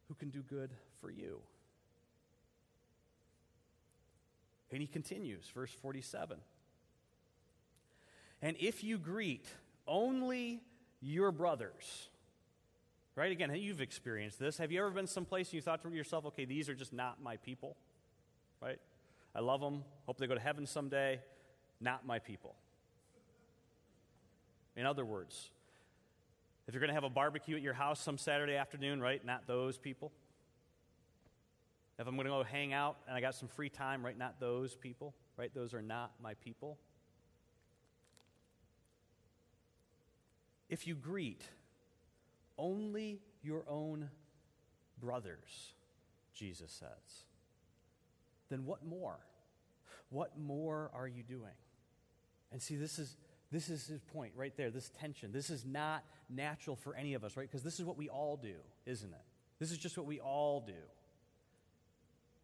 who 0.08 0.14
can 0.14 0.30
do 0.30 0.42
good 0.42 0.70
for 1.00 1.10
you. 1.10 1.40
And 4.72 4.80
he 4.80 4.86
continues, 4.86 5.44
verse 5.54 5.72
47. 5.72 6.38
And 8.42 8.56
if 8.58 8.82
you 8.84 8.98
greet 8.98 9.46
only 9.86 10.60
your 11.00 11.32
brothers, 11.32 12.08
right? 13.16 13.32
Again, 13.32 13.54
you've 13.54 13.80
experienced 13.80 14.38
this. 14.38 14.58
Have 14.58 14.72
you 14.72 14.80
ever 14.80 14.90
been 14.90 15.06
someplace 15.06 15.48
and 15.48 15.54
you 15.54 15.60
thought 15.60 15.82
to 15.82 15.90
yourself, 15.90 16.26
okay, 16.26 16.44
these 16.44 16.68
are 16.68 16.74
just 16.74 16.92
not 16.92 17.22
my 17.22 17.36
people, 17.38 17.76
right? 18.62 18.78
I 19.34 19.40
love 19.40 19.60
them, 19.60 19.84
hope 20.06 20.18
they 20.18 20.26
go 20.26 20.34
to 20.34 20.40
heaven 20.40 20.66
someday, 20.66 21.20
not 21.80 22.06
my 22.06 22.18
people. 22.18 22.54
In 24.76 24.86
other 24.86 25.04
words, 25.04 25.50
if 26.66 26.74
you're 26.74 26.80
going 26.80 26.88
to 26.88 26.94
have 26.94 27.04
a 27.04 27.10
barbecue 27.10 27.56
at 27.56 27.62
your 27.62 27.74
house 27.74 28.00
some 28.00 28.16
Saturday 28.16 28.54
afternoon, 28.54 29.00
right, 29.00 29.24
not 29.24 29.46
those 29.46 29.76
people. 29.76 30.12
If 31.98 32.06
I'm 32.06 32.14
going 32.14 32.26
to 32.26 32.30
go 32.30 32.44
hang 32.44 32.72
out 32.72 32.96
and 33.06 33.16
I 33.16 33.20
got 33.20 33.34
some 33.34 33.48
free 33.48 33.68
time, 33.68 34.04
right, 34.04 34.16
not 34.16 34.40
those 34.40 34.74
people, 34.74 35.14
right, 35.36 35.52
those 35.54 35.74
are 35.74 35.82
not 35.82 36.12
my 36.22 36.34
people. 36.34 36.78
If 40.68 40.86
you 40.86 40.94
greet 40.94 41.42
only 42.56 43.20
your 43.42 43.64
own 43.68 44.08
brothers, 45.00 45.74
Jesus 46.32 46.70
says, 46.70 47.24
then 48.48 48.64
what 48.64 48.86
more? 48.86 49.18
What 50.10 50.38
more 50.38 50.90
are 50.94 51.08
you 51.08 51.22
doing? 51.22 51.56
And 52.52 52.62
see, 52.62 52.76
this 52.76 52.98
is, 52.98 53.16
this 53.52 53.68
is 53.68 53.86
his 53.86 54.00
point 54.00 54.32
right 54.36 54.56
there, 54.56 54.70
this 54.70 54.90
tension. 55.00 55.32
This 55.32 55.50
is 55.50 55.64
not 55.64 56.04
natural 56.28 56.76
for 56.76 56.94
any 56.94 57.14
of 57.14 57.24
us, 57.24 57.36
right? 57.36 57.48
Because 57.48 57.64
this 57.64 57.80
is 57.80 57.84
what 57.84 57.96
we 57.96 58.08
all 58.08 58.36
do, 58.36 58.54
isn't 58.86 59.12
it? 59.12 59.24
This 59.58 59.72
is 59.72 59.78
just 59.78 59.96
what 59.96 60.06
we 60.06 60.20
all 60.20 60.60
do. 60.60 60.72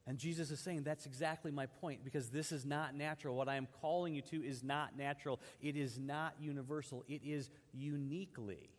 And 0.08 0.18
Jesus 0.18 0.50
is 0.50 0.60
saying 0.60 0.82
that's 0.82 1.06
exactly 1.06 1.50
my 1.50 1.66
point 1.66 2.04
because 2.04 2.28
this 2.28 2.52
is 2.52 2.64
not 2.64 2.94
natural. 2.94 3.34
What 3.34 3.48
I 3.48 3.56
am 3.56 3.66
calling 3.80 4.14
you 4.14 4.22
to 4.22 4.44
is 4.44 4.62
not 4.62 4.96
natural. 4.96 5.40
It 5.60 5.76
is 5.76 5.98
not 5.98 6.34
universal. 6.40 7.04
It 7.08 7.22
is 7.24 7.50
uniquely 7.72 8.70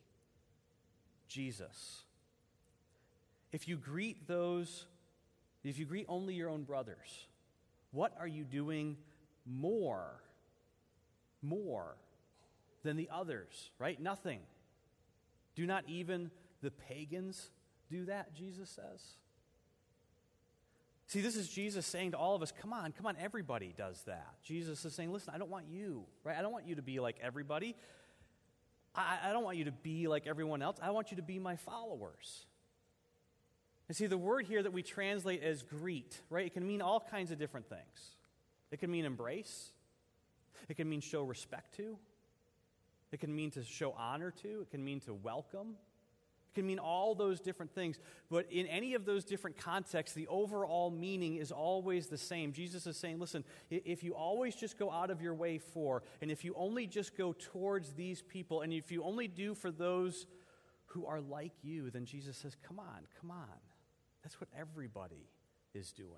Jesus. 1.27 2.03
If 3.51 3.67
you 3.67 3.77
greet 3.77 4.27
those, 4.27 4.85
if 5.63 5.79
you 5.79 5.85
greet 5.85 6.05
only 6.07 6.33
your 6.33 6.49
own 6.49 6.63
brothers, 6.63 7.27
what 7.91 8.13
are 8.19 8.27
you 8.27 8.43
doing 8.43 8.97
more, 9.45 10.21
more 11.41 11.95
than 12.87 12.95
the 12.95 13.09
others, 13.11 13.71
right? 13.79 14.01
Nothing. 14.01 14.39
Do 15.55 15.65
not 15.65 15.83
even 15.87 16.31
the 16.61 16.71
pagans 16.71 17.49
do 17.91 18.05
that, 18.05 18.33
Jesus 18.33 18.69
says. 18.69 19.01
See, 21.07 21.21
this 21.21 21.35
is 21.35 21.49
Jesus 21.49 21.85
saying 21.85 22.11
to 22.11 22.17
all 22.17 22.33
of 22.35 22.41
us, 22.41 22.53
come 22.61 22.71
on, 22.71 22.93
come 22.93 23.05
on, 23.05 23.15
everybody 23.19 23.73
does 23.77 24.01
that. 24.07 24.35
Jesus 24.41 24.85
is 24.85 24.95
saying, 24.95 25.11
listen, 25.11 25.33
I 25.35 25.37
don't 25.37 25.49
want 25.49 25.65
you, 25.69 26.05
right? 26.23 26.37
I 26.37 26.41
don't 26.41 26.53
want 26.53 26.65
you 26.65 26.75
to 26.75 26.81
be 26.81 26.99
like 26.99 27.17
everybody. 27.21 27.75
I, 28.95 29.17
I 29.25 29.33
don't 29.33 29.43
want 29.43 29.57
you 29.57 29.65
to 29.65 29.71
be 29.71 30.07
like 30.07 30.25
everyone 30.25 30.61
else. 30.61 30.77
I 30.81 30.91
want 30.91 31.11
you 31.11 31.17
to 31.17 31.23
be 31.23 31.39
my 31.39 31.57
followers. 31.57 32.45
And 33.89 33.97
see, 33.97 34.05
the 34.05 34.17
word 34.17 34.45
here 34.45 34.63
that 34.63 34.71
we 34.71 34.81
translate 34.81 35.43
as 35.43 35.61
greet, 35.61 36.19
right? 36.29 36.45
It 36.45 36.53
can 36.53 36.65
mean 36.65 36.81
all 36.81 37.05
kinds 37.11 37.31
of 37.31 37.39
different 37.39 37.67
things. 37.67 38.15
It 38.71 38.79
can 38.79 38.91
mean 38.91 39.03
embrace, 39.03 39.71
it 40.69 40.75
can 40.75 40.89
mean 40.89 41.01
show 41.01 41.23
respect 41.23 41.75
to, 41.77 41.97
it 43.11 43.19
can 43.19 43.35
mean 43.35 43.51
to 43.51 43.63
show 43.63 43.93
honor 43.97 44.31
to, 44.31 44.61
it 44.61 44.71
can 44.71 44.83
mean 44.83 44.99
to 45.01 45.13
welcome. 45.13 45.75
It 46.49 46.55
can 46.55 46.67
mean 46.67 46.79
all 46.79 47.13
those 47.13 47.39
different 47.39 47.73
things, 47.75 47.99
but 48.31 48.51
in 48.51 48.65
any 48.65 48.95
of 48.95 49.05
those 49.05 49.23
different 49.23 49.57
contexts, 49.57 50.15
the 50.15 50.27
overall 50.27 50.89
meaning 50.89 51.35
is 51.35 51.51
always 51.51 52.07
the 52.07 52.17
same. 52.17 52.51
Jesus 52.51 52.87
is 52.87 52.97
saying, 52.97 53.19
listen, 53.19 53.43
if 53.69 54.03
you 54.03 54.15
always 54.15 54.55
just 54.55 54.79
go 54.79 54.89
out 54.89 55.11
of 55.11 55.21
your 55.21 55.35
way 55.35 55.59
for, 55.59 56.01
and 56.21 56.31
if 56.31 56.43
you 56.43 56.55
only 56.57 56.87
just 56.87 57.15
go 57.15 57.33
towards 57.33 57.93
these 57.93 58.23
people, 58.23 58.61
and 58.61 58.73
if 58.73 58.91
you 58.91 59.03
only 59.03 59.27
do 59.27 59.53
for 59.53 59.69
those 59.69 60.25
who 60.87 61.05
are 61.05 61.21
like 61.21 61.53
you, 61.61 61.91
then 61.91 62.05
Jesus 62.05 62.37
says, 62.37 62.55
come 62.67 62.79
on, 62.79 63.05
come 63.21 63.29
on. 63.29 63.59
That's 64.23 64.41
what 64.41 64.49
everybody 64.57 65.29
is 65.73 65.91
doing. 65.91 66.09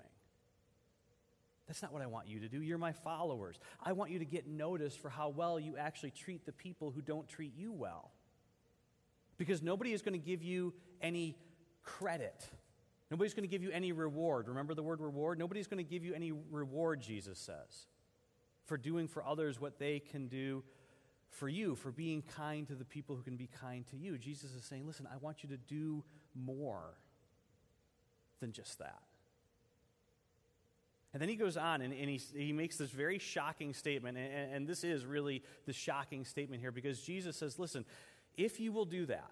That's 1.69 1.83
not 1.83 1.93
what 1.93 2.01
I 2.01 2.07
want 2.07 2.27
you 2.27 2.39
to 2.39 2.49
do. 2.49 2.63
You're 2.63 2.79
my 2.79 2.93
followers. 2.93 3.59
I 3.79 3.91
want 3.91 4.09
you 4.09 4.17
to 4.17 4.25
get 4.25 4.47
noticed 4.47 4.99
for 4.99 5.07
how 5.07 5.29
well 5.29 5.59
you 5.59 5.77
actually 5.77 6.09
treat 6.09 6.43
the 6.47 6.51
people 6.51 6.89
who 6.89 6.99
don't 6.99 7.27
treat 7.27 7.55
you 7.55 7.71
well. 7.71 8.09
Because 9.37 9.61
nobody 9.61 9.93
is 9.93 10.01
going 10.01 10.19
to 10.19 10.25
give 10.25 10.41
you 10.41 10.73
any 10.99 11.37
credit. 11.83 12.43
Nobody's 13.11 13.35
going 13.35 13.47
to 13.47 13.47
give 13.47 13.61
you 13.61 13.69
any 13.69 13.91
reward. 13.91 14.47
Remember 14.47 14.73
the 14.73 14.81
word 14.81 14.99
reward? 14.99 15.37
Nobody's 15.37 15.67
going 15.67 15.77
to 15.77 15.87
give 15.87 16.03
you 16.03 16.15
any 16.15 16.31
reward, 16.31 17.01
Jesus 17.01 17.37
says, 17.37 17.85
for 18.65 18.75
doing 18.75 19.07
for 19.07 19.23
others 19.23 19.61
what 19.61 19.77
they 19.77 19.99
can 19.99 20.27
do 20.27 20.63
for 21.29 21.47
you, 21.47 21.75
for 21.75 21.91
being 21.91 22.23
kind 22.23 22.67
to 22.69 22.73
the 22.73 22.83
people 22.83 23.15
who 23.15 23.21
can 23.21 23.37
be 23.37 23.47
kind 23.61 23.85
to 23.91 23.95
you. 23.95 24.17
Jesus 24.17 24.55
is 24.55 24.65
saying, 24.65 24.87
listen, 24.87 25.07
I 25.13 25.17
want 25.17 25.43
you 25.43 25.49
to 25.49 25.57
do 25.57 26.03
more 26.33 26.97
than 28.39 28.53
just 28.53 28.79
that. 28.79 29.03
And 31.13 31.21
then 31.21 31.29
he 31.29 31.35
goes 31.35 31.57
on 31.57 31.81
and, 31.81 31.93
and 31.93 32.09
he, 32.09 32.21
he 32.35 32.53
makes 32.53 32.77
this 32.77 32.91
very 32.91 33.17
shocking 33.17 33.73
statement. 33.73 34.17
And, 34.17 34.53
and 34.53 34.67
this 34.67 34.83
is 34.83 35.05
really 35.05 35.43
the 35.65 35.73
shocking 35.73 36.23
statement 36.23 36.61
here 36.61 36.71
because 36.71 37.01
Jesus 37.01 37.35
says, 37.37 37.57
listen, 37.57 37.85
if 38.37 38.59
you 38.59 38.71
will 38.71 38.85
do 38.85 39.05
that, 39.07 39.31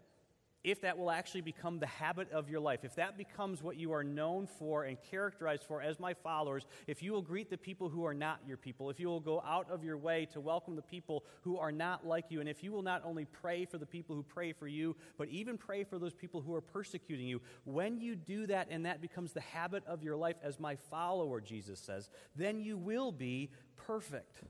if 0.64 0.82
that 0.82 0.98
will 0.98 1.12
actually 1.12 1.42
become 1.42 1.80
the 1.80 1.88
habit 1.88 2.32
of 2.32 2.50
your 2.50 2.60
life, 2.60 2.84
if 2.84 2.96
that 2.96 3.18
becomes 3.18 3.62
what 3.62 3.78
you 3.78 3.94
are 3.94 4.04
known 4.04 4.48
for 4.48 4.84
and 4.84 4.98
characterized 5.10 5.64
for 5.64 5.82
as 5.82 6.00
my 6.00 6.14
followers, 6.14 6.66
if 6.88 7.02
you 7.02 7.14
will 7.14 7.22
greet 7.22 7.50
the 7.50 7.58
people 7.58 7.90
who 7.90 8.06
are 8.06 8.14
not 8.14 8.40
your 8.46 8.58
people, 8.58 8.90
if 8.90 9.00
you 9.00 9.08
will 9.08 9.20
go 9.20 9.42
out 9.48 9.70
of 9.70 9.84
your 9.84 9.98
way 9.98 10.28
to 10.34 10.42
welcome 10.42 10.76
the 10.76 10.82
people 10.82 11.24
who 11.42 11.58
are 11.58 11.72
not 11.72 12.06
like 12.06 12.26
you, 12.30 12.40
and 12.40 12.50
if 12.50 12.64
you 12.64 12.72
will 12.72 12.82
not 12.82 13.02
only 13.06 13.26
pray 13.26 13.66
for 13.66 13.78
the 13.78 13.86
people 13.86 14.16
who 14.16 14.24
pray 14.24 14.52
for 14.52 14.68
you, 14.68 14.96
but 15.18 15.30
even 15.30 15.58
pray 15.58 15.84
for 15.84 16.00
those 16.00 16.14
people 16.14 16.42
who 16.42 16.54
are 16.54 16.62
persecuting 16.62 17.28
you, 17.28 17.42
when 17.64 18.00
you 18.00 18.16
do 18.16 18.48
that 18.48 18.68
and 18.70 18.86
that 18.86 19.02
becomes 19.02 19.32
the 19.34 19.42
habit 19.42 19.84
of 19.86 20.04
your 20.04 20.16
life 20.16 20.38
as 20.44 20.60
my 20.60 20.76
follower, 20.76 21.40
Jesus 21.40 21.80
says, 21.80 22.10
then 22.36 22.60
you 22.60 22.78
will 22.78 23.12
be 23.12 23.52
perfect. 23.76 24.42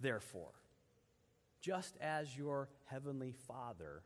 Therefore, 0.00 0.52
just 1.60 1.96
as 1.98 2.36
your 2.36 2.68
heavenly 2.84 3.32
Father 3.46 4.02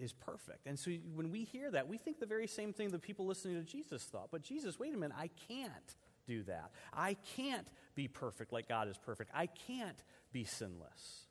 is 0.00 0.12
perfect. 0.12 0.66
And 0.66 0.78
so 0.78 0.90
when 1.14 1.30
we 1.30 1.44
hear 1.44 1.70
that, 1.70 1.88
we 1.88 1.98
think 1.98 2.18
the 2.18 2.26
very 2.26 2.46
same 2.46 2.72
thing 2.72 2.90
the 2.90 2.98
people 2.98 3.26
listening 3.26 3.56
to 3.56 3.62
Jesus 3.62 4.04
thought. 4.04 4.28
But 4.30 4.42
Jesus, 4.42 4.78
wait 4.78 4.94
a 4.94 4.96
minute, 4.96 5.16
I 5.18 5.28
can't 5.48 5.94
do 6.26 6.42
that. 6.44 6.70
I 6.92 7.16
can't 7.36 7.68
be 7.94 8.08
perfect 8.08 8.52
like 8.52 8.68
God 8.68 8.88
is 8.88 8.96
perfect. 8.96 9.30
I 9.34 9.46
can't 9.46 10.02
be 10.32 10.44
sinless. 10.44 11.26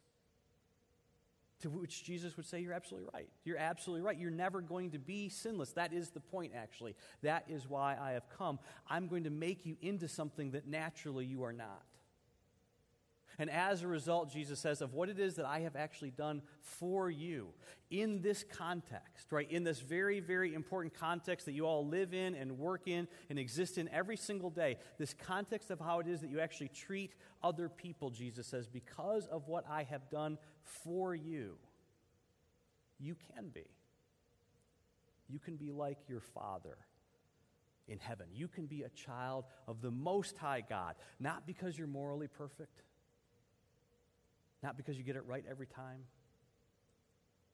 To 1.62 1.70
which 1.70 2.06
Jesus 2.06 2.38
would 2.38 2.46
say, 2.46 2.62
You're 2.62 2.74
absolutely 2.74 3.10
right. 3.14 3.28
You're 3.44 3.58
absolutely 3.58 4.06
right. 4.06 4.18
You're 4.18 4.32
never 4.32 4.62
going 4.62 4.92
to 4.92 5.00
be 5.00 5.28
sinless. 5.28 5.74
That 5.74 5.92
is 5.92 6.10
the 6.12 6.22
point, 6.22 6.54
actually. 6.56 6.96
That 7.22 7.44
is 7.50 7.68
why 7.68 7.98
I 8.00 8.12
have 8.12 8.30
come. 8.38 8.60
I'm 8.88 9.08
going 9.08 9.26
to 9.26 9.30
make 9.30 9.66
you 9.66 9.76
into 9.82 10.08
something 10.08 10.52
that 10.52 10.68
naturally 10.68 11.26
you 11.26 11.44
are 11.44 11.52
not. 11.52 11.84
And 13.39 13.49
as 13.49 13.84
a 13.84 13.88
result, 13.88 14.32
Jesus 14.32 14.60
says, 14.60 14.82
of 14.82 14.93
what 14.93 15.08
it 15.08 15.17
is 15.17 15.36
that 15.36 15.45
I 15.45 15.62
have 15.62 15.78
actually 15.78 16.12
done 16.12 16.41
for 16.60 17.10
you 17.10 17.47
in 17.89 18.21
this 18.21 18.43
context, 18.43 19.32
right? 19.32 19.49
In 19.49 19.63
this 19.63 19.80
very, 19.80 20.19
very 20.19 20.54
important 20.54 20.93
context 20.93 21.45
that 21.45 21.54
you 21.54 21.65
all 21.65 21.88
live 21.88 22.13
in 22.13 22.36
and 22.36 22.60
work 22.60 22.82
in 22.86 23.08
and 23.30 23.39
exist 23.39 23.78
in 23.78 23.88
every 23.89 24.17
single 24.17 24.49
day. 24.49 24.75
This 24.97 25.13
context 25.13 25.71
of 25.71 25.80
how 25.80 26.02
it 26.02 26.08
is 26.08 26.19
that 26.19 26.30
you 26.30 26.41
actually 26.41 26.67
treat 26.67 27.15
other 27.41 27.69
people, 27.69 28.10
Jesus 28.10 28.45
says, 28.45 28.67
because 28.67 29.25
of 29.28 29.47
what 29.47 29.63
I 29.69 29.84
have 29.84 30.10
done 30.10 30.38
for 30.62 31.15
you, 31.15 31.56
you 32.99 33.15
can 33.34 33.47
be. 33.47 33.67
You 35.30 35.39
can 35.39 35.56
be 35.56 35.71
like 35.71 35.97
your 36.10 36.19
Father 36.19 36.78
in 37.88 37.99
heaven. 37.99 38.28
You 38.34 38.49
can 38.49 38.65
be 38.65 38.84
a 38.84 38.89
child 38.89 39.45
of 39.65 39.82
the 39.82 39.91
Most 39.91 40.38
High 40.38 40.62
God, 40.67 40.95
not 41.21 41.47
because 41.47 41.78
you're 41.78 41.88
morally 41.88 42.28
perfect 42.28 42.82
not 44.62 44.78
because 44.78 44.98
you 44.98 45.04
get 45.04 45.15
it 45.15 45.26
right 45.26 45.43
every 45.50 45.67
time, 45.67 46.02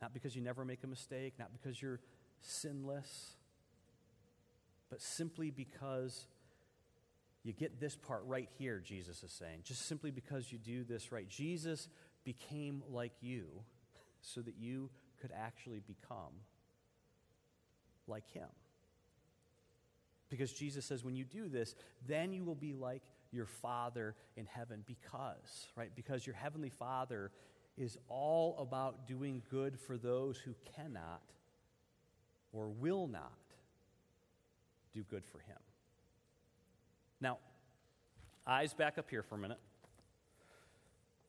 not 0.02 0.14
because 0.14 0.36
you 0.36 0.42
never 0.42 0.66
make 0.66 0.84
a 0.84 0.88
mistake, 0.88 1.34
not 1.40 1.52
because 1.52 1.82
you're 1.82 2.00
sinless, 2.42 3.36
but 4.90 5.02
simply 5.02 5.52
because 5.52 6.28
you 7.44 7.54
get 7.54 7.80
this 7.80 7.96
part 7.96 8.24
right 8.26 8.50
here, 8.58 8.80
Jesus 8.80 9.24
is 9.24 9.32
saying. 9.32 9.60
Just 9.64 9.88
simply 9.88 10.10
because 10.10 10.52
you 10.52 10.58
do 10.58 10.84
this 10.84 11.12
right. 11.12 11.30
Jesus 11.30 11.90
became 12.24 12.82
like 12.90 13.14
you 13.22 13.46
so 14.22 14.42
that 14.42 14.56
you 14.58 14.90
could 15.22 15.32
actually 15.38 15.80
become 15.80 16.34
like 18.08 18.28
him. 18.32 18.48
Because 20.30 20.52
Jesus 20.52 20.86
says, 20.86 21.04
when 21.04 21.16
you 21.16 21.24
do 21.24 21.48
this, 21.48 21.76
then 22.08 22.34
you 22.34 22.44
will 22.44 22.56
be 22.56 22.74
like 22.74 23.04
your 23.36 23.46
Father 23.46 24.16
in 24.36 24.46
heaven 24.46 24.84
because, 24.88 25.68
right? 25.76 25.92
Because 25.96 26.26
your 26.26 26.36
Heavenly 26.36 26.70
Father 26.70 27.32
is 27.78 27.98
all 28.08 28.58
about 28.58 29.08
doing 29.08 29.42
good 29.52 29.78
for 29.78 29.98
those 29.98 30.38
who 30.38 30.54
cannot 30.76 31.22
or 32.54 32.70
will 32.70 33.08
not 33.08 33.34
do 34.94 35.04
good 35.04 35.26
for 35.26 35.40
Him. 35.40 35.58
Now, 37.20 37.38
eyes 38.48 38.74
back 38.74 38.98
up 38.98 39.10
here 39.10 39.24
for 39.24 39.36
a 39.36 39.40
minute. 39.40 39.60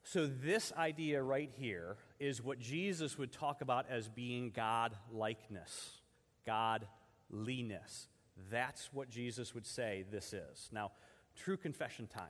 So, 0.04 0.26
this 0.26 0.72
idea 0.76 1.20
right 1.20 1.50
here 1.58 1.96
is 2.20 2.40
what 2.40 2.60
Jesus 2.60 3.18
would 3.18 3.32
talk 3.32 3.60
about 3.60 3.86
as 3.90 4.08
being 4.08 4.52
God 4.54 4.94
likeness, 5.12 5.90
God. 6.46 6.86
That's 8.50 8.92
what 8.92 9.10
Jesus 9.10 9.54
would 9.54 9.66
say 9.66 10.04
this 10.10 10.32
is. 10.32 10.68
Now, 10.70 10.92
True 11.36 11.56
confession 11.56 12.06
time. 12.06 12.24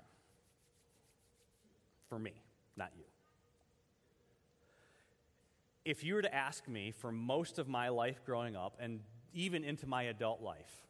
For 2.08 2.18
me, 2.18 2.32
not 2.76 2.90
you. 2.96 3.04
If 5.84 6.04
you 6.04 6.14
were 6.14 6.22
to 6.22 6.34
ask 6.34 6.66
me 6.68 6.92
for 6.92 7.12
most 7.12 7.58
of 7.58 7.68
my 7.68 7.88
life 7.88 8.24
growing 8.24 8.56
up 8.56 8.76
and 8.80 9.00
even 9.32 9.64
into 9.64 9.86
my 9.86 10.04
adult 10.04 10.42
life, 10.42 10.84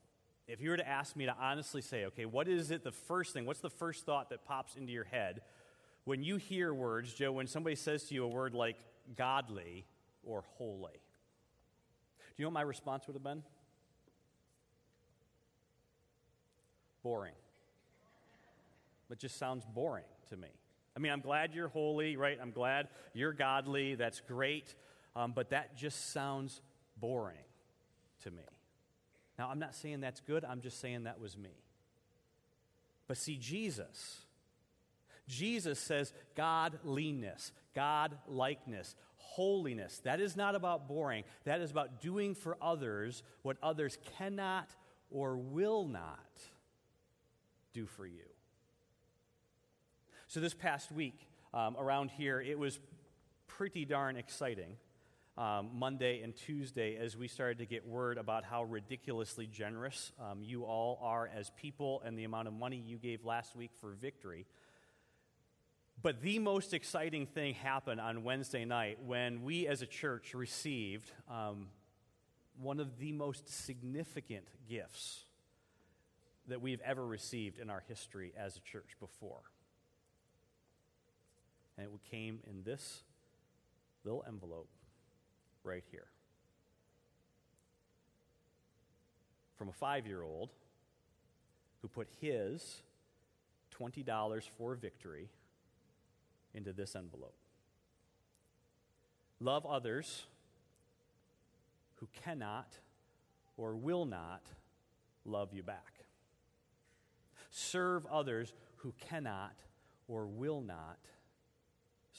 if 0.49 0.61
you 0.61 0.71
were 0.71 0.77
to 0.77 0.89
ask 0.89 1.17
me 1.17 1.27
to 1.27 1.37
honestly 1.39 1.83
say, 1.83 2.07
okay, 2.07 2.25
what 2.25 2.49
is 2.49 2.71
it 2.71 2.85
the 2.85 2.93
first 2.93 3.33
thing, 3.33 3.45
what's 3.45 3.61
the 3.61 3.71
first 3.71 4.07
thought 4.07 4.31
that 4.31 4.45
pops 4.45 4.77
into 4.77 4.93
your 4.93 5.05
head 5.05 5.41
when 6.05 6.23
you 6.23 6.37
hear 6.37 6.73
words, 6.73 7.13
Joe, 7.13 7.33
when 7.33 7.49
somebody 7.49 7.75
says 7.75 8.05
to 8.05 8.15
you 8.15 8.25
a 8.25 8.29
word 8.29 8.55
like 8.55 8.77
godly, 9.17 9.87
or 10.27 10.45
holy. 10.59 10.93
Do 10.93 12.43
you 12.43 12.45
know 12.45 12.49
what 12.49 12.55
my 12.55 12.63
response 12.63 13.07
would 13.07 13.15
have 13.15 13.23
been? 13.23 13.43
Boring. 17.03 17.33
It 19.11 19.19
just 19.19 19.39
sounds 19.39 19.65
boring 19.65 20.05
to 20.31 20.37
me. 20.37 20.49
I 20.97 20.99
mean, 20.99 21.13
I'm 21.13 21.21
glad 21.21 21.55
you're 21.55 21.69
holy, 21.69 22.17
right? 22.17 22.39
I'm 22.41 22.51
glad 22.51 22.89
you're 23.13 23.33
godly. 23.33 23.95
That's 23.95 24.21
great. 24.21 24.75
Um, 25.15 25.33
but 25.35 25.51
that 25.51 25.77
just 25.77 26.13
sounds 26.13 26.61
boring 26.97 27.37
to 28.25 28.31
me. 28.31 28.43
Now, 29.39 29.49
I'm 29.51 29.59
not 29.59 29.75
saying 29.75 30.01
that's 30.01 30.21
good, 30.21 30.45
I'm 30.45 30.61
just 30.61 30.81
saying 30.81 31.05
that 31.05 31.21
was 31.21 31.37
me. 31.37 31.51
But 33.07 33.19
see, 33.19 33.37
Jesus, 33.37 34.23
Jesus 35.29 35.79
says 35.79 36.13
godliness, 36.35 37.53
God 37.75 38.17
likeness, 38.27 38.95
holiness. 39.17 40.01
That 40.05 40.21
is 40.21 40.37
not 40.37 40.55
about 40.55 40.89
boring. 40.89 41.25
That 41.45 41.61
is 41.61 41.71
about 41.71 42.01
doing 42.01 42.35
for 42.35 42.57
others 42.61 43.23
what 43.43 43.59
others 43.63 43.99
cannot 44.19 44.69
or 45.11 45.37
will 45.37 45.87
not 45.87 46.19
do 47.73 47.87
for 47.87 48.07
you. 48.07 48.25
So, 50.29 50.41
this 50.41 50.55
past 50.55 50.91
week 50.91 51.29
um, 51.55 51.77
around 51.79 52.11
here, 52.11 52.41
it 52.41 52.59
was 52.59 52.81
pretty 53.47 53.85
darn 53.85 54.17
exciting. 54.17 54.77
Um, 55.39 55.71
Monday 55.75 56.23
and 56.23 56.35
Tuesday, 56.35 56.97
as 56.97 57.17
we 57.17 57.29
started 57.29 57.59
to 57.59 57.67
get 57.67 57.87
word 57.87 58.19
about 58.19 58.43
how 58.43 58.65
ridiculously 58.65 59.47
generous 59.47 60.11
um, 60.19 60.43
you 60.43 60.65
all 60.65 60.99
are 61.01 61.31
as 61.33 61.51
people 61.51 62.03
and 62.05 62.19
the 62.19 62.25
amount 62.25 62.49
of 62.49 62.55
money 62.55 62.83
you 62.85 62.97
gave 62.97 63.25
last 63.25 63.55
week 63.55 63.71
for 63.81 63.91
victory. 63.93 64.47
But 66.03 66.23
the 66.23 66.41
most 66.41 66.75
exciting 66.75 67.27
thing 67.27 67.55
happened 67.55 68.01
on 68.01 68.25
Wednesday 68.25 68.65
night 68.65 68.99
when 69.05 69.43
we 69.45 69.69
as 69.69 69.81
a 69.83 69.87
church 69.87 70.35
received 70.35 71.13
um, 71.31 71.69
one 72.61 72.81
of 72.81 72.99
the 72.99 73.13
most 73.13 73.49
significant 73.65 74.49
gifts 74.69 75.25
that 76.49 76.61
we've 76.61 76.81
ever 76.81 77.07
received 77.07 77.61
in 77.61 77.71
our 77.71 77.85
history 77.87 78.33
as 78.37 78.57
a 78.57 78.61
church 78.61 78.97
before. 78.99 79.43
And 81.79 81.87
it 81.87 82.11
came 82.11 82.41
in 82.49 82.63
this 82.65 83.03
little 84.05 84.25
envelope 84.27 84.69
right 85.63 85.85
here. 85.91 86.07
From 89.57 89.69
a 89.69 89.73
five 89.73 90.07
year 90.07 90.23
old 90.23 90.51
who 91.83 91.89
put 91.89 92.09
his 92.21 92.83
$20 93.79 94.43
for 94.57 94.75
victory 94.75 95.29
into 96.55 96.73
this 96.73 96.97
envelope. 96.97 97.37
Love 99.41 99.67
others 99.67 100.27
who 101.97 102.09
cannot 102.25 102.79
or 103.57 103.75
will 103.75 104.07
not 104.07 104.43
love 105.25 105.53
you 105.53 105.63
back. 105.63 106.05
Serve 107.51 108.07
others 108.07 108.53
who 108.77 108.95
cannot 109.01 109.55
or 110.09 110.27
will 110.27 110.61
not 110.61 110.99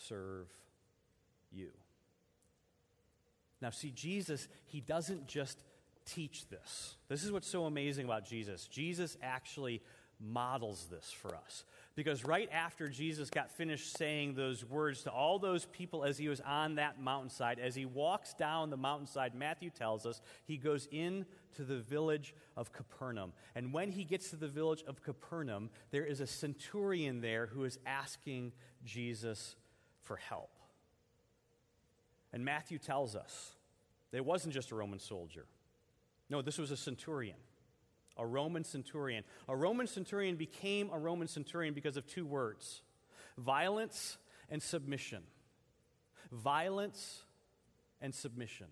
serve 0.05 0.47
you. 1.51 1.69
Now, 3.61 3.71
see, 3.71 3.91
Jesus, 3.91 4.47
he 4.65 4.81
doesn't 4.81 5.27
just 5.27 5.57
teach 6.05 6.47
this. 6.49 6.95
This 7.09 7.23
is 7.23 7.31
what's 7.31 7.49
so 7.49 7.65
amazing 7.65 8.05
about 8.05 8.25
Jesus. 8.25 8.67
Jesus 8.67 9.17
actually 9.21 9.81
models 10.19 10.87
this 10.89 11.11
for 11.11 11.35
us. 11.35 11.63
Because 11.95 12.23
right 12.23 12.49
after 12.51 12.89
Jesus 12.89 13.29
got 13.29 13.51
finished 13.51 13.97
saying 13.97 14.35
those 14.35 14.63
words 14.63 15.03
to 15.03 15.11
all 15.11 15.39
those 15.39 15.65
people 15.65 16.03
as 16.03 16.17
he 16.17 16.29
was 16.29 16.41
on 16.41 16.75
that 16.75 17.01
mountainside, 17.01 17.59
as 17.59 17.73
he 17.75 17.85
walks 17.85 18.33
down 18.35 18.69
the 18.69 18.77
mountainside, 18.77 19.33
Matthew 19.33 19.69
tells 19.69 20.05
us 20.05 20.21
he 20.45 20.57
goes 20.57 20.87
into 20.91 21.25
the 21.57 21.77
village 21.77 22.35
of 22.55 22.71
Capernaum. 22.71 23.33
And 23.55 23.73
when 23.73 23.91
he 23.91 24.03
gets 24.03 24.29
to 24.29 24.35
the 24.35 24.47
village 24.47 24.83
of 24.87 25.01
Capernaum, 25.03 25.69
there 25.91 26.05
is 26.05 26.19
a 26.19 26.27
centurion 26.27 27.21
there 27.21 27.47
who 27.47 27.63
is 27.63 27.79
asking 27.85 28.53
Jesus 28.85 29.55
for 30.07 30.15
help. 30.15 30.49
And 32.33 32.43
Matthew 32.43 32.77
tells 32.77 33.15
us 33.15 33.51
that 34.11 34.17
it 34.17 34.25
wasn't 34.25 34.53
just 34.53 34.71
a 34.71 34.75
Roman 34.75 34.99
soldier. 34.99 35.45
No, 36.29 36.41
this 36.41 36.57
was 36.57 36.71
a 36.71 36.77
centurion 36.77 37.37
a 38.17 38.25
Roman 38.25 38.63
centurion. 38.63 39.23
A 39.47 39.55
Roman 39.55 39.87
centurion 39.87 40.35
became 40.35 40.89
a 40.91 40.97
Roman 40.97 41.27
centurion 41.27 41.73
because 41.73 41.97
of 41.97 42.07
two 42.07 42.25
words 42.25 42.81
violence 43.37 44.17
and 44.49 44.61
submission. 44.61 45.23
Violence 46.31 47.23
and 48.01 48.13
submission. 48.13 48.67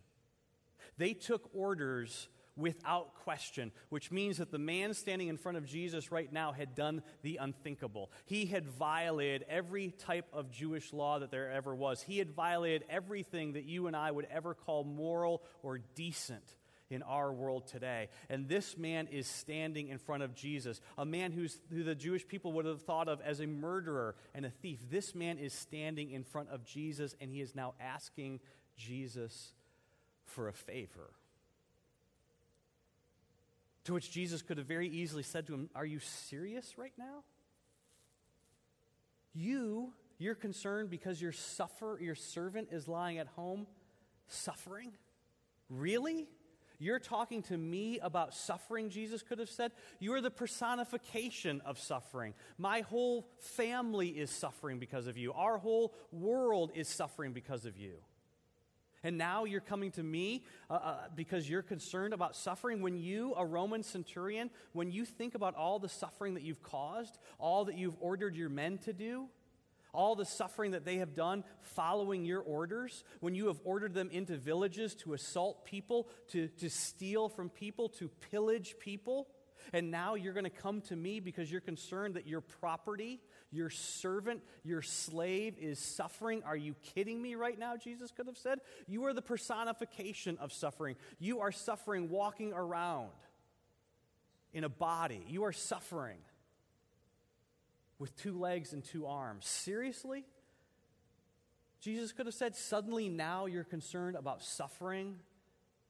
They 0.98 1.14
took 1.14 1.50
orders 1.54 2.28
without 2.58 3.16
question, 3.16 3.72
which 3.90 4.12
means 4.12 4.38
that 4.38 4.52
the 4.52 4.60
man 4.60 4.94
standing 4.94 5.28
in 5.28 5.38
front 5.38 5.58
of 5.58 5.66
Jesus 5.66 6.12
right 6.12 6.32
now 6.32 6.52
had 6.52 6.76
done 6.76 7.02
the 7.22 7.38
unthinkable. 7.38 8.12
He 8.26 8.46
had 8.46 8.66
violated 8.66 9.46
every 9.50 9.92
type 9.92 10.28
of 10.32 10.52
Jewish 10.52 10.94
law 10.94 11.20
that 11.20 11.32
there 11.32 11.52
ever 11.52 11.76
was, 11.76 12.02
he 12.02 12.18
had 12.18 12.32
violated 12.32 12.86
everything 12.90 13.54
that 13.54 13.66
you 13.66 13.88
and 13.88 13.96
I 13.96 14.12
would 14.12 14.28
ever 14.32 14.54
call 14.54 14.84
moral 14.84 15.44
or 15.64 15.80
decent 15.96 16.56
in 16.90 17.02
our 17.02 17.34
world 17.34 17.68
today. 17.68 18.10
And 18.30 18.48
this 18.48 18.78
man 18.78 19.08
is 19.08 19.28
standing 19.28 19.88
in 19.88 19.98
front 19.98 20.24
of 20.24 20.36
Jesus, 20.36 20.80
a 20.98 21.06
man 21.06 21.32
who's, 21.32 21.60
who 21.72 21.84
the 21.84 21.96
Jewish 21.96 22.28
people 22.28 22.54
would 22.54 22.66
have 22.66 22.84
thought 22.84 23.08
of 23.08 23.22
as 23.22 23.40
a 23.40 23.48
murderer 23.48 24.16
and 24.34 24.46
a 24.46 24.50
thief. 24.50 24.80
This 24.90 25.16
man 25.16 25.40
is 25.40 25.54
standing 25.54 26.12
in 26.12 26.24
front 26.24 26.50
of 26.50 26.64
Jesus, 26.64 27.16
and 27.20 27.32
he 27.32 27.42
is 27.42 27.56
now 27.56 27.74
asking 27.80 28.40
Jesus 28.78 29.54
for 30.26 30.48
a 30.48 30.54
favor. 30.54 31.12
To 33.86 33.94
which 33.94 34.12
Jesus 34.12 34.42
could 34.42 34.58
have 34.58 34.68
very 34.68 34.88
easily 34.88 35.24
said 35.24 35.48
to 35.48 35.54
him, 35.54 35.70
Are 35.76 35.86
you 35.86 36.00
serious 36.00 36.78
right 36.78 36.94
now? 36.98 37.24
You, 39.34 39.94
you're 40.18 40.36
concerned 40.36 40.90
because 40.90 41.22
your 41.22 41.32
suffer, 41.32 41.98
your 42.02 42.16
servant 42.16 42.70
is 42.72 42.88
lying 42.88 43.20
at 43.20 43.28
home 43.28 43.68
suffering? 44.28 44.92
Really? 45.70 46.28
You're 46.80 47.00
talking 47.00 47.44
to 47.44 47.58
me 47.58 48.00
about 48.00 48.34
suffering, 48.34 48.90
Jesus 48.90 49.22
could 49.22 49.40
have 49.40 49.50
said. 49.50 49.72
You 50.00 50.14
are 50.14 50.22
the 50.22 50.32
personification 50.32 51.62
of 51.62 51.80
suffering. 51.80 52.34
My 52.58 52.82
whole 52.82 53.28
family 53.40 54.10
is 54.10 54.30
suffering 54.30 54.80
because 54.80 55.08
of 55.08 55.18
you. 55.18 55.32
Our 55.34 55.58
whole 55.58 55.94
world 56.12 56.72
is 56.76 56.88
suffering 56.88 57.34
because 57.34 57.66
of 57.66 57.78
you. 57.78 57.96
And 59.06 59.20
now 59.20 59.46
you're 59.46 59.62
coming 59.62 59.92
to 59.92 60.04
me 60.04 60.46
uh, 60.68 60.74
uh, 60.74 60.98
because 61.14 61.48
you're 61.48 61.62
concerned 61.62 62.12
about 62.12 62.36
suffering. 62.36 62.82
When 62.82 62.98
you, 62.98 63.36
a 63.38 63.46
Roman 63.46 63.84
centurion, 63.84 64.50
when 64.74 64.92
you 64.92 65.06
think 65.06 65.36
about 65.36 65.54
all 65.54 65.78
the 65.78 65.88
suffering 65.88 66.34
that 66.34 66.42
you've 66.42 66.64
caused, 66.64 67.20
all 67.38 67.66
that 67.66 67.78
you've 67.78 67.96
ordered 68.00 68.36
your 68.36 68.50
men 68.50 68.80
to 68.80 68.94
do, 68.94 69.28
all 69.94 70.16
the 70.16 70.26
suffering 70.26 70.72
that 70.72 70.86
they 70.86 70.98
have 70.98 71.14
done 71.14 71.44
following 71.62 72.26
your 72.26 72.42
orders, 72.42 73.04
when 73.20 73.36
you 73.36 73.46
have 73.46 73.62
ordered 73.64 73.94
them 73.94 74.10
into 74.12 74.38
villages 74.38 74.96
to 74.96 75.14
assault 75.14 75.66
people, 75.66 76.10
to, 76.30 76.48
to 76.48 76.68
steal 76.68 77.30
from 77.30 77.50
people, 77.50 77.90
to 77.90 78.10
pillage 78.32 78.76
people, 78.80 79.28
and 79.72 79.92
now 79.92 80.16
you're 80.16 80.34
going 80.34 80.46
to 80.46 80.50
come 80.50 80.82
to 80.82 80.96
me 80.96 81.20
because 81.20 81.52
you're 81.52 81.62
concerned 81.62 82.16
that 82.16 82.28
your 82.28 82.42
property, 82.42 83.22
your 83.56 83.70
servant, 83.70 84.42
your 84.64 84.82
slave 84.82 85.56
is 85.60 85.80
suffering. 85.80 86.44
Are 86.46 86.56
you 86.56 86.76
kidding 86.94 87.22
me 87.22 87.36
right 87.36 87.58
now? 87.58 87.78
Jesus 87.78 88.12
could 88.12 88.28
have 88.28 88.38
said. 88.38 88.60
You 88.88 89.06
are 89.06 89.14
the 89.14 89.22
personification 89.22 90.38
of 90.40 90.52
suffering. 90.52 90.96
You 91.20 91.40
are 91.40 91.52
suffering 91.52 92.10
walking 92.10 92.54
around 92.54 93.12
in 94.54 94.64
a 94.64 94.70
body. 94.70 95.24
You 95.28 95.46
are 95.46 95.54
suffering 95.54 96.18
with 97.98 98.16
two 98.18 98.38
legs 98.38 98.74
and 98.74 98.84
two 98.84 99.06
arms. 99.06 99.46
Seriously? 99.48 100.26
Jesus 101.80 102.12
could 102.12 102.26
have 102.26 102.36
said, 102.36 102.56
Suddenly 102.56 103.10
now 103.10 103.46
you're 103.46 103.64
concerned 103.64 104.16
about 104.16 104.44
suffering 104.44 105.18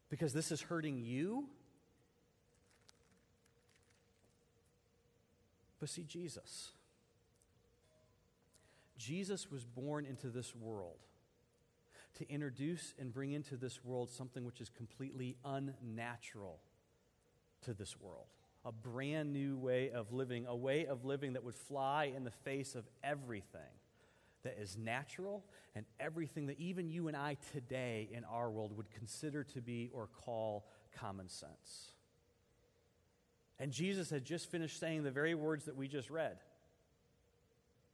because 0.10 0.34
this 0.34 0.52
is 0.52 0.62
hurting 0.62 1.00
you? 1.00 1.48
But 5.80 5.90
see, 5.90 6.04
Jesus. 6.04 6.72
Jesus 8.98 9.52
was 9.52 9.66
born 9.66 10.06
into 10.06 10.30
this 10.30 10.56
world 10.56 11.00
to 12.18 12.30
introduce 12.30 12.94
and 12.98 13.14
bring 13.14 13.32
into 13.34 13.58
this 13.58 13.84
world 13.84 14.10
something 14.10 14.46
which 14.46 14.62
is 14.62 14.70
completely 14.70 15.36
unnatural 15.44 16.60
to 17.64 17.74
this 17.74 18.00
world 18.00 18.28
a 18.66 18.72
brand 18.72 19.32
new 19.32 19.56
way 19.56 19.92
of 19.92 20.12
living, 20.12 20.48
a 20.48 20.56
way 20.56 20.88
of 20.88 21.06
living 21.06 21.34
that 21.34 21.44
would 21.44 21.56
fly 21.56 22.12
in 22.16 22.24
the 22.24 22.32
face 22.32 22.74
of 22.74 22.84
everything 23.04 23.62
that 24.44 24.58
is 24.60 24.76
natural 24.76 25.44
and 25.76 25.86
everything 26.00 26.48
that 26.48 26.60
even 26.60 26.90
you 26.90 27.08
and 27.08 27.16
I 27.16 27.38
today 27.54 28.10
in 28.12 28.24
our 28.24 28.50
world 28.50 28.76
would 28.76 28.90
consider 28.90 29.44
to 29.44 29.62
be 29.62 29.92
or 29.94 30.08
call 30.08 30.66
common 31.00 31.30
sense. 31.30 31.92
And 33.60 33.72
Jesus 33.72 34.10
had 34.10 34.26
just 34.26 34.50
finished 34.50 34.80
saying 34.80 35.04
the 35.04 35.12
very 35.12 35.36
words 35.36 35.66
that 35.66 35.76
we 35.76 35.88
just 35.88 36.10
read. 36.10 36.38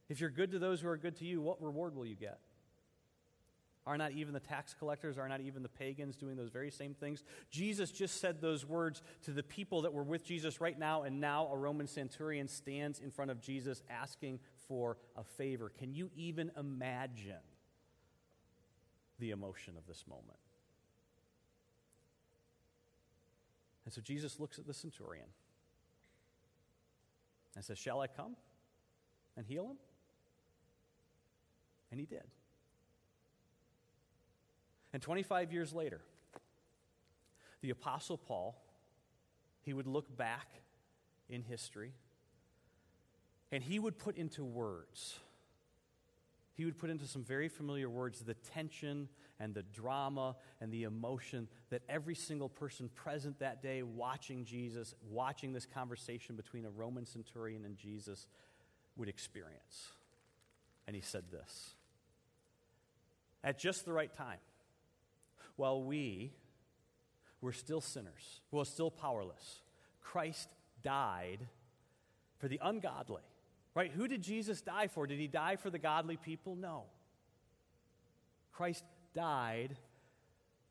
If 0.08 0.20
you're 0.20 0.30
good 0.30 0.50
to 0.52 0.58
those 0.58 0.80
who 0.80 0.88
are 0.88 0.96
good 0.96 1.16
to 1.16 1.24
you, 1.24 1.40
what 1.40 1.62
reward 1.62 1.94
will 1.94 2.06
you 2.06 2.16
get? 2.16 2.38
Are 3.84 3.98
not 3.98 4.12
even 4.12 4.32
the 4.32 4.40
tax 4.40 4.74
collectors, 4.78 5.18
are 5.18 5.28
not 5.28 5.40
even 5.40 5.62
the 5.62 5.68
pagans 5.68 6.16
doing 6.16 6.36
those 6.36 6.50
very 6.50 6.70
same 6.70 6.94
things? 6.94 7.24
Jesus 7.50 7.90
just 7.90 8.20
said 8.20 8.40
those 8.40 8.64
words 8.64 9.02
to 9.24 9.32
the 9.32 9.42
people 9.42 9.82
that 9.82 9.92
were 9.92 10.04
with 10.04 10.24
Jesus 10.24 10.60
right 10.60 10.78
now, 10.78 11.02
and 11.02 11.20
now 11.20 11.48
a 11.52 11.56
Roman 11.56 11.88
centurion 11.88 12.46
stands 12.46 13.00
in 13.00 13.10
front 13.10 13.32
of 13.32 13.40
Jesus 13.40 13.82
asking 13.90 14.38
for 14.68 14.98
a 15.16 15.24
favor. 15.24 15.68
Can 15.68 15.92
you 15.92 16.10
even 16.14 16.52
imagine 16.56 17.42
the 19.18 19.32
emotion 19.32 19.76
of 19.76 19.84
this 19.86 20.04
moment? 20.08 20.38
And 23.84 23.92
so 23.92 24.00
Jesus 24.00 24.38
looks 24.38 24.60
at 24.60 24.66
the 24.66 24.74
centurion 24.74 25.26
and 27.56 27.64
says, 27.64 27.78
Shall 27.78 28.00
I 28.00 28.06
come 28.06 28.36
and 29.36 29.44
heal 29.44 29.64
him? 29.64 29.76
And 31.92 32.00
he 32.00 32.06
did. 32.06 32.24
And 34.92 35.00
25 35.00 35.52
years 35.52 35.72
later, 35.72 36.00
the 37.60 37.70
Apostle 37.70 38.18
Paul, 38.18 38.60
he 39.60 39.72
would 39.72 39.86
look 39.86 40.16
back 40.16 40.48
in 41.28 41.42
history 41.42 41.92
and 43.52 43.62
he 43.62 43.78
would 43.78 43.98
put 43.98 44.16
into 44.16 44.42
words, 44.44 45.18
he 46.54 46.64
would 46.64 46.78
put 46.78 46.90
into 46.90 47.06
some 47.06 47.22
very 47.22 47.48
familiar 47.48 47.88
words 47.88 48.20
the 48.20 48.34
tension 48.34 49.08
and 49.38 49.54
the 49.54 49.62
drama 49.62 50.36
and 50.60 50.72
the 50.72 50.84
emotion 50.84 51.48
that 51.70 51.82
every 51.88 52.14
single 52.14 52.48
person 52.48 52.88
present 52.94 53.38
that 53.40 53.62
day 53.62 53.82
watching 53.82 54.44
Jesus, 54.44 54.94
watching 55.10 55.52
this 55.52 55.66
conversation 55.66 56.36
between 56.36 56.64
a 56.64 56.70
Roman 56.70 57.04
centurion 57.04 57.64
and 57.64 57.76
Jesus, 57.76 58.28
would 58.96 59.08
experience. 59.08 59.92
And 60.86 60.96
he 60.96 61.02
said 61.02 61.24
this 61.30 61.74
At 63.44 63.58
just 63.58 63.84
the 63.84 63.92
right 63.92 64.12
time, 64.12 64.38
while 65.56 65.82
we 65.82 66.32
were 67.40 67.52
still 67.52 67.80
sinners, 67.80 68.40
well, 68.50 68.64
still 68.64 68.90
powerless, 68.90 69.62
Christ 70.00 70.48
died 70.82 71.48
for 72.38 72.48
the 72.48 72.60
ungodly. 72.62 73.22
Right? 73.74 73.90
Who 73.90 74.06
did 74.06 74.22
Jesus 74.22 74.60
die 74.60 74.88
for? 74.88 75.06
Did 75.06 75.18
he 75.18 75.28
die 75.28 75.56
for 75.56 75.70
the 75.70 75.78
godly 75.78 76.16
people? 76.16 76.56
No. 76.56 76.84
Christ 78.52 78.84
died 79.14 79.76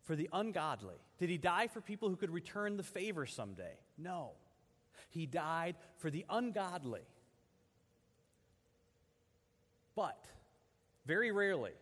for 0.03 0.15
the 0.15 0.29
ungodly. 0.31 0.95
Did 1.17 1.29
he 1.29 1.37
die 1.37 1.67
for 1.67 1.81
people 1.81 2.09
who 2.09 2.15
could 2.15 2.29
return 2.29 2.77
the 2.77 2.83
favor 2.83 3.25
someday? 3.25 3.73
No. 3.97 4.31
He 5.09 5.25
died 5.25 5.75
for 5.97 6.09
the 6.09 6.25
ungodly. 6.29 7.01
But, 9.95 10.23
very 11.05 11.31
rarely, 11.31 11.73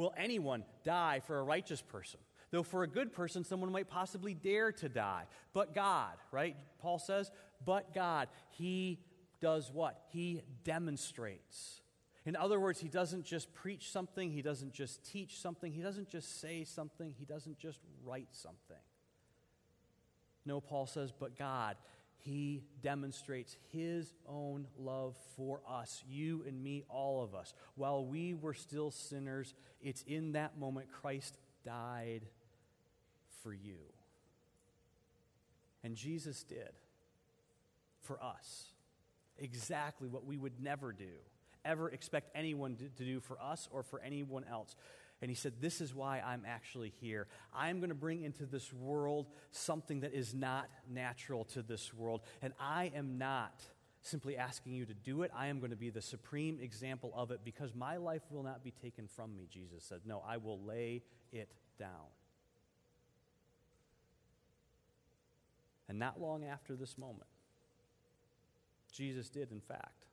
will 0.00 0.14
anyone 0.16 0.64
die 0.82 1.20
for 1.26 1.38
a 1.38 1.42
righteous 1.42 1.82
person. 1.82 2.18
Though 2.50 2.62
for 2.64 2.82
a 2.82 2.88
good 2.88 3.12
person, 3.12 3.44
someone 3.44 3.70
might 3.70 3.88
possibly 3.88 4.34
dare 4.34 4.72
to 4.72 4.88
die. 4.88 5.24
But 5.52 5.74
God, 5.74 6.16
right? 6.32 6.56
Paul 6.80 6.98
says, 6.98 7.30
but 7.64 7.94
God, 7.94 8.28
He 8.50 8.98
does 9.40 9.70
what? 9.70 10.00
He 10.08 10.42
demonstrates. 10.64 11.82
In 12.26 12.34
other 12.34 12.58
words, 12.58 12.80
He 12.80 12.88
doesn't 12.88 13.24
just 13.24 13.52
preach 13.54 13.90
something, 13.92 14.30
He 14.30 14.42
doesn't 14.42 14.72
just 14.72 15.04
teach 15.04 15.38
something, 15.38 15.72
He 15.72 15.82
doesn't 15.82 16.08
just 16.08 16.40
say 16.40 16.64
something, 16.64 17.14
He 17.16 17.24
doesn't 17.24 17.58
just 17.58 17.78
write 18.04 18.28
something. 18.32 18.76
No, 20.44 20.60
Paul 20.60 20.86
says, 20.86 21.12
but 21.12 21.38
God, 21.38 21.76
he 22.22 22.62
demonstrates 22.82 23.56
his 23.72 24.12
own 24.26 24.66
love 24.78 25.16
for 25.36 25.60
us, 25.68 26.02
you 26.08 26.44
and 26.46 26.62
me, 26.62 26.84
all 26.88 27.22
of 27.22 27.34
us. 27.34 27.54
While 27.74 28.04
we 28.04 28.34
were 28.34 28.54
still 28.54 28.90
sinners, 28.90 29.54
it's 29.82 30.02
in 30.02 30.32
that 30.32 30.58
moment 30.58 30.88
Christ 30.92 31.38
died 31.64 32.22
for 33.42 33.52
you. 33.52 33.78
And 35.82 35.96
Jesus 35.96 36.42
did 36.42 36.72
for 38.02 38.22
us 38.22 38.66
exactly 39.38 40.08
what 40.08 40.26
we 40.26 40.36
would 40.36 40.60
never 40.60 40.92
do, 40.92 41.04
ever 41.64 41.88
expect 41.88 42.30
anyone 42.34 42.76
to, 42.76 43.02
do 43.02 43.20
for 43.20 43.40
us 43.40 43.68
or 43.72 43.82
for 43.82 44.00
anyone 44.00 44.44
else. 44.50 44.76
And 45.22 45.30
he 45.30 45.34
said, 45.34 45.54
This 45.60 45.80
is 45.80 45.94
why 45.94 46.20
I'm 46.20 46.44
actually 46.46 46.92
here. 47.00 47.26
I'm 47.54 47.78
going 47.78 47.90
to 47.90 47.94
bring 47.94 48.22
into 48.22 48.46
this 48.46 48.72
world 48.72 49.26
something 49.52 50.00
that 50.00 50.14
is 50.14 50.34
not 50.34 50.68
natural 50.88 51.44
to 51.46 51.62
this 51.62 51.92
world. 51.92 52.22
And 52.40 52.54
I 52.58 52.90
am 52.94 53.18
not 53.18 53.60
simply 54.02 54.36
asking 54.36 54.72
you 54.72 54.86
to 54.86 54.94
do 54.94 55.22
it. 55.22 55.30
I 55.36 55.48
am 55.48 55.58
going 55.58 55.70
to 55.70 55.76
be 55.76 55.90
the 55.90 56.00
supreme 56.00 56.58
example 56.60 57.12
of 57.14 57.30
it 57.30 57.40
because 57.44 57.74
my 57.74 57.98
life 57.98 58.22
will 58.30 58.42
not 58.42 58.64
be 58.64 58.70
taken 58.70 59.08
from 59.08 59.36
me, 59.36 59.46
Jesus 59.50 59.84
said. 59.84 60.00
No, 60.06 60.22
I 60.26 60.38
will 60.38 60.60
lay 60.60 61.02
it 61.32 61.50
down. 61.78 62.08
And 65.88 65.98
not 65.98 66.20
long 66.20 66.44
after 66.44 66.76
this 66.76 66.96
moment, 66.96 67.28
Jesus 68.92 69.28
did, 69.28 69.50
in 69.50 69.60
fact, 69.60 70.06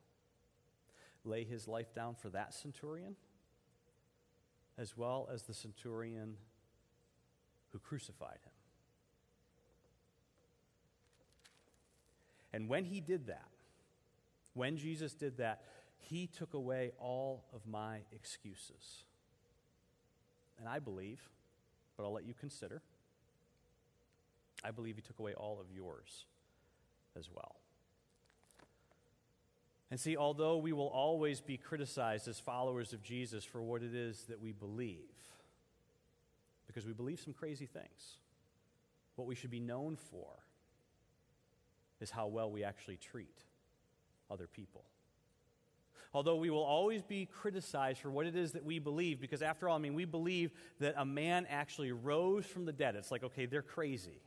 lay 1.24 1.44
his 1.44 1.66
life 1.66 1.94
down 1.94 2.14
for 2.14 2.28
that 2.30 2.52
centurion 2.52 3.16
as 4.78 4.96
well 4.96 5.28
as 5.32 5.42
the 5.42 5.54
centurion 5.54 6.36
who 7.72 7.78
crucified 7.78 8.38
him. 8.44 8.52
And 12.52 12.68
when 12.68 12.84
he 12.84 13.00
did 13.00 13.26
that, 13.26 13.48
when 14.54 14.76
Jesus 14.76 15.12
did 15.12 15.36
that, 15.38 15.62
he 15.98 16.26
took 16.26 16.54
away 16.54 16.92
all 16.98 17.44
of 17.52 17.66
my 17.66 17.98
excuses. 18.12 19.04
And 20.58 20.68
I 20.68 20.78
believe, 20.78 21.20
but 21.96 22.04
I'll 22.04 22.12
let 22.12 22.24
you 22.24 22.34
consider, 22.34 22.80
I 24.64 24.70
believe 24.70 24.96
he 24.96 25.02
took 25.02 25.18
away 25.18 25.34
all 25.34 25.60
of 25.60 25.66
yours 25.74 26.24
as 27.16 27.28
well. 27.32 27.56
And 29.90 29.98
see, 29.98 30.16
although 30.16 30.58
we 30.58 30.72
will 30.72 30.88
always 30.88 31.40
be 31.40 31.56
criticized 31.56 32.28
as 32.28 32.38
followers 32.38 32.92
of 32.92 33.02
Jesus 33.02 33.44
for 33.44 33.62
what 33.62 33.82
it 33.82 33.94
is 33.94 34.24
that 34.28 34.40
we 34.40 34.52
believe, 34.52 35.08
because 36.66 36.84
we 36.84 36.92
believe 36.92 37.20
some 37.20 37.32
crazy 37.32 37.66
things, 37.66 38.18
what 39.16 39.26
we 39.26 39.34
should 39.34 39.50
be 39.50 39.60
known 39.60 39.96
for 39.96 40.28
is 42.00 42.10
how 42.10 42.26
well 42.26 42.50
we 42.50 42.64
actually 42.64 42.96
treat 42.96 43.44
other 44.30 44.46
people. 44.46 44.84
Although 46.14 46.36
we 46.36 46.50
will 46.50 46.64
always 46.64 47.02
be 47.02 47.26
criticized 47.26 48.00
for 48.00 48.10
what 48.10 48.26
it 48.26 48.36
is 48.36 48.52
that 48.52 48.64
we 48.64 48.78
believe, 48.78 49.20
because 49.20 49.42
after 49.42 49.68
all, 49.68 49.76
I 49.76 49.78
mean, 49.78 49.94
we 49.94 50.04
believe 50.04 50.52
that 50.80 50.94
a 50.96 51.04
man 51.04 51.46
actually 51.50 51.92
rose 51.92 52.46
from 52.46 52.64
the 52.64 52.72
dead. 52.72 52.94
It's 52.96 53.10
like, 53.10 53.24
okay, 53.24 53.46
they're 53.46 53.62
crazy. 53.62 54.20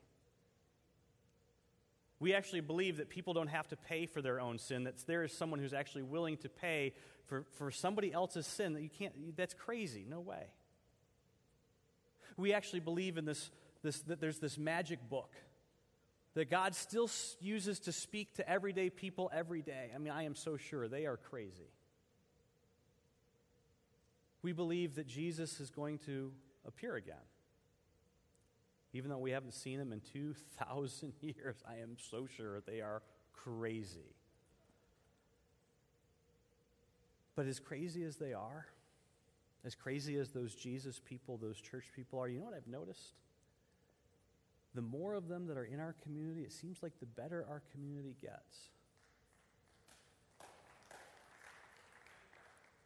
We 2.22 2.36
actually 2.36 2.62
believe 2.62 2.98
that 2.98 3.10
people 3.10 3.34
don't 3.34 3.48
have 3.48 3.68
to 3.70 3.76
pay 3.76 4.06
for 4.06 4.22
their 4.22 4.40
own 4.40 4.60
sin, 4.60 4.84
that 4.84 4.96
there 5.08 5.24
is 5.24 5.34
someone 5.34 5.60
who's 5.60 5.74
actually 5.74 6.04
willing 6.04 6.38
to 6.38 6.50
pay 6.50 6.94
for, 7.26 7.46
for 7.58 7.72
somebody 7.72 8.14
else's 8.14 8.46
sin 8.46 8.74
that 8.74 8.84
you 8.84 8.90
can't, 8.90 9.36
that's 9.36 9.56
crazy. 9.56 10.06
No 10.08 10.20
way. 10.20 10.44
We 12.38 12.54
actually 12.54 12.82
believe 12.82 13.18
in 13.18 13.26
this, 13.26 13.50
this 13.82 14.02
that 14.02 14.22
there's 14.22 14.38
this 14.38 14.60
magic 14.60 15.00
book 15.10 15.34
that 16.36 16.52
God 16.52 16.76
still 16.76 17.10
uses 17.40 17.80
to 17.82 17.92
speak 17.92 18.36
to 18.36 18.48
everyday 18.48 18.92
people 18.92 19.32
every 19.34 19.64
day. 19.64 19.90
I 19.94 19.98
mean, 19.98 20.14
I 20.14 20.24
am 20.24 20.36
so 20.36 20.58
sure 20.58 20.88
they 20.88 21.08
are 21.08 21.18
crazy. 21.18 21.72
We 24.44 24.52
believe 24.52 24.94
that 24.96 25.08
Jesus 25.08 25.60
is 25.60 25.72
going 25.72 25.98
to 26.06 26.32
appear 26.68 26.96
again. 26.96 27.16
Even 28.94 29.10
though 29.10 29.18
we 29.18 29.32
haven't 29.32 29.54
seen 29.54 29.80
them 29.80 29.92
in 29.92 30.02
2,000 30.14 31.14
years, 31.22 31.56
I 31.68 31.82
am 31.82 31.98
so 31.98 32.28
sure 32.28 32.62
they 32.62 32.82
are 32.82 33.02
crazy. 33.34 34.16
But 37.36 37.48
as 37.48 37.60
crazy 37.60 38.04
as 38.04 38.18
they 38.18 38.34
are, 38.34 38.68
as 39.64 39.76
crazy 39.76 40.18
as 40.18 40.32
those 40.32 40.56
Jesus 40.56 41.00
people, 41.00 41.38
those 41.38 41.60
church 41.60 41.86
people 41.96 42.20
are, 42.20 42.28
you 42.28 42.40
know 42.40 42.46
what 42.46 42.54
I've 42.54 42.68
noticed? 42.68 43.14
The 44.74 44.82
more 44.82 45.14
of 45.14 45.28
them 45.28 45.48
that 45.48 45.58
are 45.58 45.66
in 45.66 45.80
our 45.80 45.96
community, 46.04 46.42
it 46.42 46.52
seems 46.52 46.82
like 46.82 46.94
the 47.00 47.06
better 47.06 47.46
our 47.50 47.62
community 47.72 48.16
gets. 48.22 48.70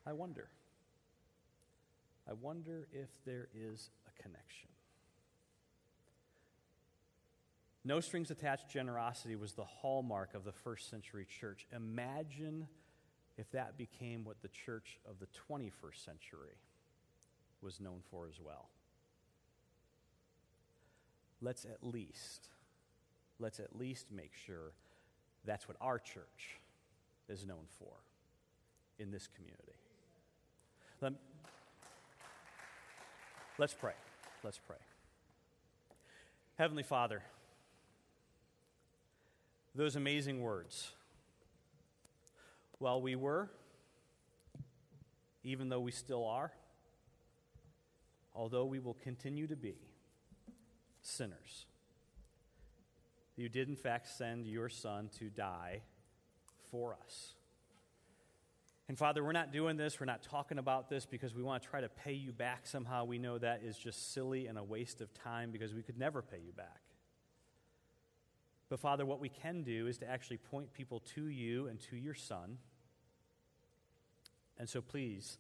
I 0.06 0.14
wonder. 0.14 0.50
I 2.30 2.34
wonder 2.34 2.88
if 2.92 3.10
there 3.26 3.48
is 3.54 3.90
a 4.08 4.22
connection. 4.22 4.70
No 7.86 8.00
strings 8.00 8.32
attached 8.32 8.68
generosity 8.68 9.36
was 9.36 9.54
the 9.54 9.64
hallmark 9.64 10.34
of 10.34 10.44
the 10.44 10.52
first 10.52 10.90
century 10.90 11.26
church. 11.40 11.68
Imagine 11.74 12.68
if 13.38 13.52
that 13.52 13.78
became 13.78 14.26
what 14.26 14.42
the 14.42 14.48
church 14.48 14.98
of 15.08 15.20
the 15.20 15.28
21st 15.50 16.04
century 16.04 16.58
was 17.62 17.80
known 17.80 18.00
for 18.10 18.28
as 18.28 18.42
well. 18.44 18.70
Let's 21.42 21.64
at 21.66 21.84
least, 21.84 22.50
let's 23.40 23.60
at 23.60 23.78
least 23.78 24.08
make 24.12 24.32
sure 24.34 24.74
that's 25.46 25.68
what 25.68 25.78
our 25.80 26.00
church 26.00 26.60
is 27.30 27.46
known 27.46 27.68
for 27.78 27.94
in 28.98 29.12
this 29.12 29.28
community. 29.28 29.78
Let, 31.02 31.14
Let's 33.58 33.74
pray. 33.74 33.94
Let's 34.44 34.60
pray. 34.68 34.76
Heavenly 36.58 36.84
Father, 36.84 37.22
those 39.76 39.96
amazing 39.96 40.42
words. 40.42 40.92
While 42.80 43.02
we 43.02 43.16
were, 43.16 43.50
even 45.44 45.70
though 45.70 45.80
we 45.82 45.92
still 45.92 46.26
are, 46.26 46.52
although 48.34 48.66
we 48.66 48.80
will 48.80 48.96
continue 48.96 49.48
to 49.48 49.56
be 49.56 49.76
sinners, 51.02 51.66
you 53.36 53.50
did 53.50 53.68
in 53.68 53.76
fact 53.76 54.08
send 54.08 54.48
your 54.48 54.70
Son 54.70 55.10
to 55.20 55.30
die 55.30 55.82
for 56.72 56.98
us. 57.06 57.34
And 58.88 58.98
Father, 58.98 59.24
we're 59.24 59.32
not 59.32 59.52
doing 59.52 59.78
this, 59.78 60.00
we're 60.00 60.06
not 60.06 60.22
talking 60.24 60.58
about 60.58 60.90
this 60.90 61.06
because 61.06 61.34
we 61.34 61.44
want 61.44 61.64
to 61.64 61.70
try 61.70 61.82
to 61.82 61.90
pay 61.90 62.14
you 62.14 62.32
back 62.32 62.68
somehow. 62.68 63.04
We 63.04 63.18
know 63.18 63.38
that 63.40 63.62
is 63.64 63.78
just 63.78 64.14
silly 64.14 64.48
and 64.48 64.58
a 64.58 64.64
waste 64.64 65.02
of 65.02 65.14
time 65.14 65.52
because 65.52 65.74
we 65.74 65.82
could 65.82 65.98
never 65.98 66.22
pay 66.22 66.40
you 66.46 66.52
back. 66.54 66.82
But 68.76 68.82
Father, 68.82 69.06
what 69.06 69.22
we 69.22 69.30
can 69.30 69.64
do 69.64 69.88
is 69.88 70.00
to 70.00 70.10
actually 70.10 70.36
point 70.36 70.74
people 70.74 71.00
to 71.16 71.30
you 71.30 71.68
and 71.68 71.80
to 71.84 71.96
your 71.96 72.14
Son. 72.14 72.58
And 74.58 74.68
so 74.68 74.82
please, 74.82 75.38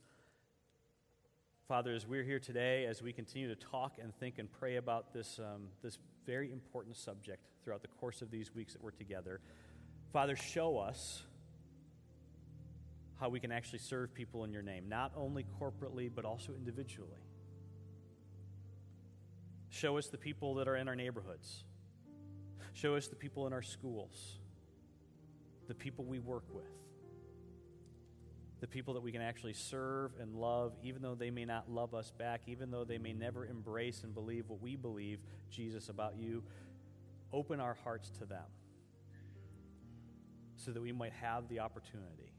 Father, 1.67 1.91
as 1.93 2.07
we're 2.07 2.23
here 2.23 2.39
today, 2.39 2.85
as 2.85 3.01
we 3.01 3.11
continue 3.11 3.53
to 3.53 3.55
talk 3.57 3.97
and 4.01 4.15
think 4.15 4.39
and 4.39 4.49
pray 4.49 4.77
about 4.77 5.13
this, 5.13 5.37
um, 5.37 5.67
this 5.83 5.97
very 6.25 6.49
important 6.49 6.95
subject 6.95 7.43
throughout 7.61 7.81
the 7.81 7.89
course 7.89 8.21
of 8.21 8.31
these 8.31 8.55
weeks 8.55 8.71
that 8.71 8.81
we're 8.81 8.91
together, 8.91 9.41
Father, 10.13 10.37
show 10.37 10.77
us 10.77 11.21
how 13.19 13.27
we 13.27 13.41
can 13.41 13.51
actually 13.51 13.79
serve 13.79 14.13
people 14.13 14.45
in 14.45 14.53
your 14.53 14.63
name, 14.63 14.87
not 14.87 15.11
only 15.13 15.45
corporately, 15.59 16.09
but 16.09 16.23
also 16.23 16.53
individually. 16.53 17.19
Show 19.71 19.97
us 19.97 20.07
the 20.07 20.17
people 20.17 20.55
that 20.55 20.69
are 20.69 20.77
in 20.77 20.87
our 20.87 20.95
neighborhoods. 20.95 21.65
Show 22.75 22.95
us 22.97 23.07
the 23.07 23.15
people 23.15 23.47
in 23.47 23.53
our 23.53 23.61
schools, 23.61 24.37
the 25.69 25.73
people 25.73 26.03
we 26.03 26.19
work 26.19 26.43
with, 26.51 26.65
the 28.59 28.67
people 28.67 28.95
that 28.95 28.99
we 28.99 29.13
can 29.13 29.21
actually 29.21 29.53
serve 29.53 30.11
and 30.19 30.35
love, 30.35 30.73
even 30.83 31.01
though 31.01 31.15
they 31.15 31.31
may 31.31 31.45
not 31.45 31.71
love 31.71 31.93
us 31.93 32.11
back, 32.11 32.41
even 32.47 32.71
though 32.71 32.83
they 32.83 32.97
may 32.97 33.13
never 33.13 33.45
embrace 33.45 34.03
and 34.03 34.13
believe 34.13 34.49
what 34.49 34.61
we 34.61 34.75
believe, 34.75 35.21
Jesus, 35.49 35.87
about 35.87 36.17
you. 36.17 36.43
Open 37.31 37.61
our 37.61 37.77
hearts 37.85 38.09
to 38.19 38.25
them 38.25 38.43
so 40.57 40.71
that 40.71 40.81
we 40.81 40.91
might 40.91 41.13
have 41.13 41.47
the 41.47 41.61
opportunity 41.61 42.33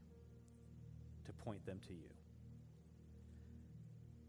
to 1.25 1.33
point 1.33 1.65
them 1.65 1.81
to 1.89 1.95
you. 1.95 2.16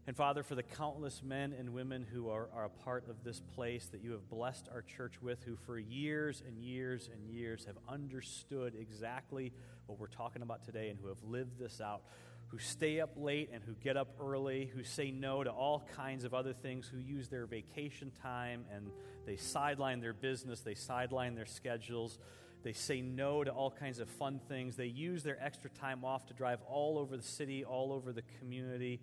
And 0.08 0.16
Father, 0.16 0.42
for 0.42 0.54
the 0.54 0.62
countless 0.62 1.22
men 1.22 1.52
and 1.52 1.74
women 1.74 2.06
who 2.10 2.30
are, 2.30 2.48
are 2.54 2.64
a 2.64 2.70
part 2.70 3.04
of 3.10 3.24
this 3.24 3.42
place 3.54 3.88
that 3.92 4.02
you 4.02 4.12
have 4.12 4.26
blessed 4.30 4.66
our 4.72 4.80
church 4.80 5.20
with, 5.20 5.44
who 5.44 5.54
for 5.66 5.78
years 5.78 6.42
and 6.48 6.56
years 6.56 7.10
and 7.12 7.28
years 7.28 7.66
have 7.66 7.76
understood 7.86 8.74
exactly 8.74 9.52
what 9.84 10.00
we're 10.00 10.06
talking 10.06 10.40
about 10.40 10.64
today 10.64 10.88
and 10.88 10.98
who 10.98 11.08
have 11.08 11.22
lived 11.22 11.58
this 11.58 11.82
out, 11.82 12.00
who 12.46 12.56
stay 12.56 13.00
up 13.00 13.10
late 13.18 13.50
and 13.52 13.62
who 13.62 13.74
get 13.84 13.98
up 13.98 14.08
early, 14.18 14.72
who 14.74 14.82
say 14.82 15.10
no 15.10 15.44
to 15.44 15.50
all 15.50 15.86
kinds 15.94 16.24
of 16.24 16.32
other 16.32 16.54
things, 16.54 16.90
who 16.90 16.96
use 16.96 17.28
their 17.28 17.44
vacation 17.44 18.10
time 18.22 18.64
and 18.74 18.90
they 19.26 19.36
sideline 19.36 20.00
their 20.00 20.14
business, 20.14 20.60
they 20.60 20.74
sideline 20.74 21.34
their 21.34 21.44
schedules 21.44 22.18
they 22.64 22.72
say 22.72 23.00
no 23.00 23.44
to 23.44 23.52
all 23.52 23.70
kinds 23.70 24.00
of 24.00 24.10
fun 24.10 24.40
things. 24.48 24.74
They 24.74 24.86
use 24.86 25.22
their 25.22 25.40
extra 25.40 25.70
time 25.70 26.04
off 26.04 26.26
to 26.26 26.34
drive 26.34 26.58
all 26.68 26.98
over 26.98 27.16
the 27.16 27.22
city, 27.22 27.64
all 27.64 27.92
over 27.92 28.12
the 28.12 28.24
community, 28.40 29.00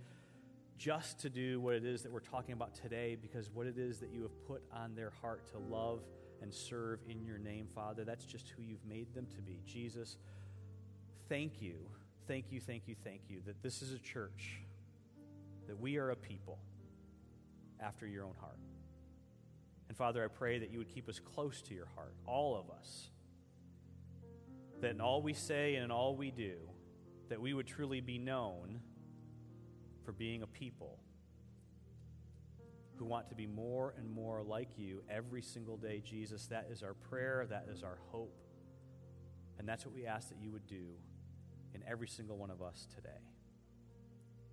just 0.78 1.20
to 1.22 1.30
do 1.30 1.60
what 1.60 1.76
it 1.76 1.86
is 1.86 2.04
that 2.04 2.12
we're 2.12 2.20
talking 2.20 2.54
about 2.54 2.74
today, 2.74 3.18
because 3.20 3.50
what 3.50 3.68
it 3.68 3.78
is 3.78 4.00
that 4.00 4.10
you 4.10 4.22
have 4.24 4.48
put 4.48 4.62
on 4.74 4.96
their 4.96 5.12
heart 5.22 5.48
to 5.52 5.58
love 5.58 6.02
and 6.42 6.54
serve 6.54 7.00
in 7.10 7.24
your 7.24 7.38
name, 7.38 7.68
Father, 7.74 8.04
that's 8.04 8.26
just 8.26 8.50
who 8.50 8.62
you've 8.62 8.86
made 8.86 9.14
them 9.14 9.26
to 9.36 9.42
be. 9.42 9.62
Jesus, 9.66 10.18
thank 11.30 11.62
you, 11.62 11.76
thank 12.28 12.52
you, 12.52 12.60
thank 12.60 12.88
you, 12.88 12.96
thank 13.04 13.22
you 13.30 13.42
that 13.46 13.62
this 13.64 13.82
is 13.82 13.94
a 13.94 14.00
church, 14.00 14.60
that 15.68 15.80
we 15.80 15.98
are 15.98 16.12
a 16.12 16.16
people 16.16 16.60
after 17.80 18.06
your 18.06 18.26
own 18.26 18.36
heart. 18.40 18.60
And 19.88 19.98
Father, 19.98 20.24
I 20.24 20.28
pray 20.28 20.60
that 20.60 20.72
you 20.72 20.78
would 20.80 20.90
keep 20.90 21.08
us 21.08 21.20
close 21.20 21.62
to 21.64 21.74
your 21.74 21.88
heart, 21.96 22.14
all 22.26 22.58
of 22.58 22.70
us 22.76 23.10
that 24.82 24.92
in 24.92 25.02
all 25.02 25.22
we 25.22 25.34
say 25.34 25.76
and 25.76 25.86
in 25.86 25.92
all 25.92 26.16
we 26.16 26.32
do, 26.32 26.56
that 27.30 27.40
we 27.42 27.54
would 27.54 27.68
truly 27.68 28.02
be 28.02 28.18
known 28.18 28.80
for 30.06 30.12
being 30.12 30.44
a 30.44 30.48
people 30.48 31.00
who 32.98 33.06
want 33.06 33.28
to 33.30 33.36
be 33.36 33.46
more 33.46 33.94
and 33.98 34.10
more 34.10 34.42
like 34.44 34.70
you 34.78 35.02
every 35.10 35.42
single 35.42 35.78
day, 35.78 36.02
Jesus. 36.06 36.48
That 36.48 36.68
is 36.72 36.84
our 36.84 36.94
prayer, 36.94 37.46
that 37.50 37.68
is 37.70 37.84
our 37.84 37.98
hope. 38.12 38.38
And 39.60 39.68
that's 39.68 39.86
what 39.86 39.94
we 39.94 40.06
ask 40.06 40.30
that 40.30 40.38
you 40.40 40.52
would 40.52 40.68
do 40.68 40.94
in 41.74 41.84
every 41.88 42.08
single 42.08 42.38
one 42.38 42.50
of 42.50 42.62
us 42.62 42.88
today. 42.96 43.10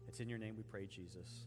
It's 0.09 0.21
in 0.21 0.29
your 0.29 0.39
name 0.39 0.57
we 0.57 0.63
pray, 0.63 0.87
Jesus. 0.87 1.47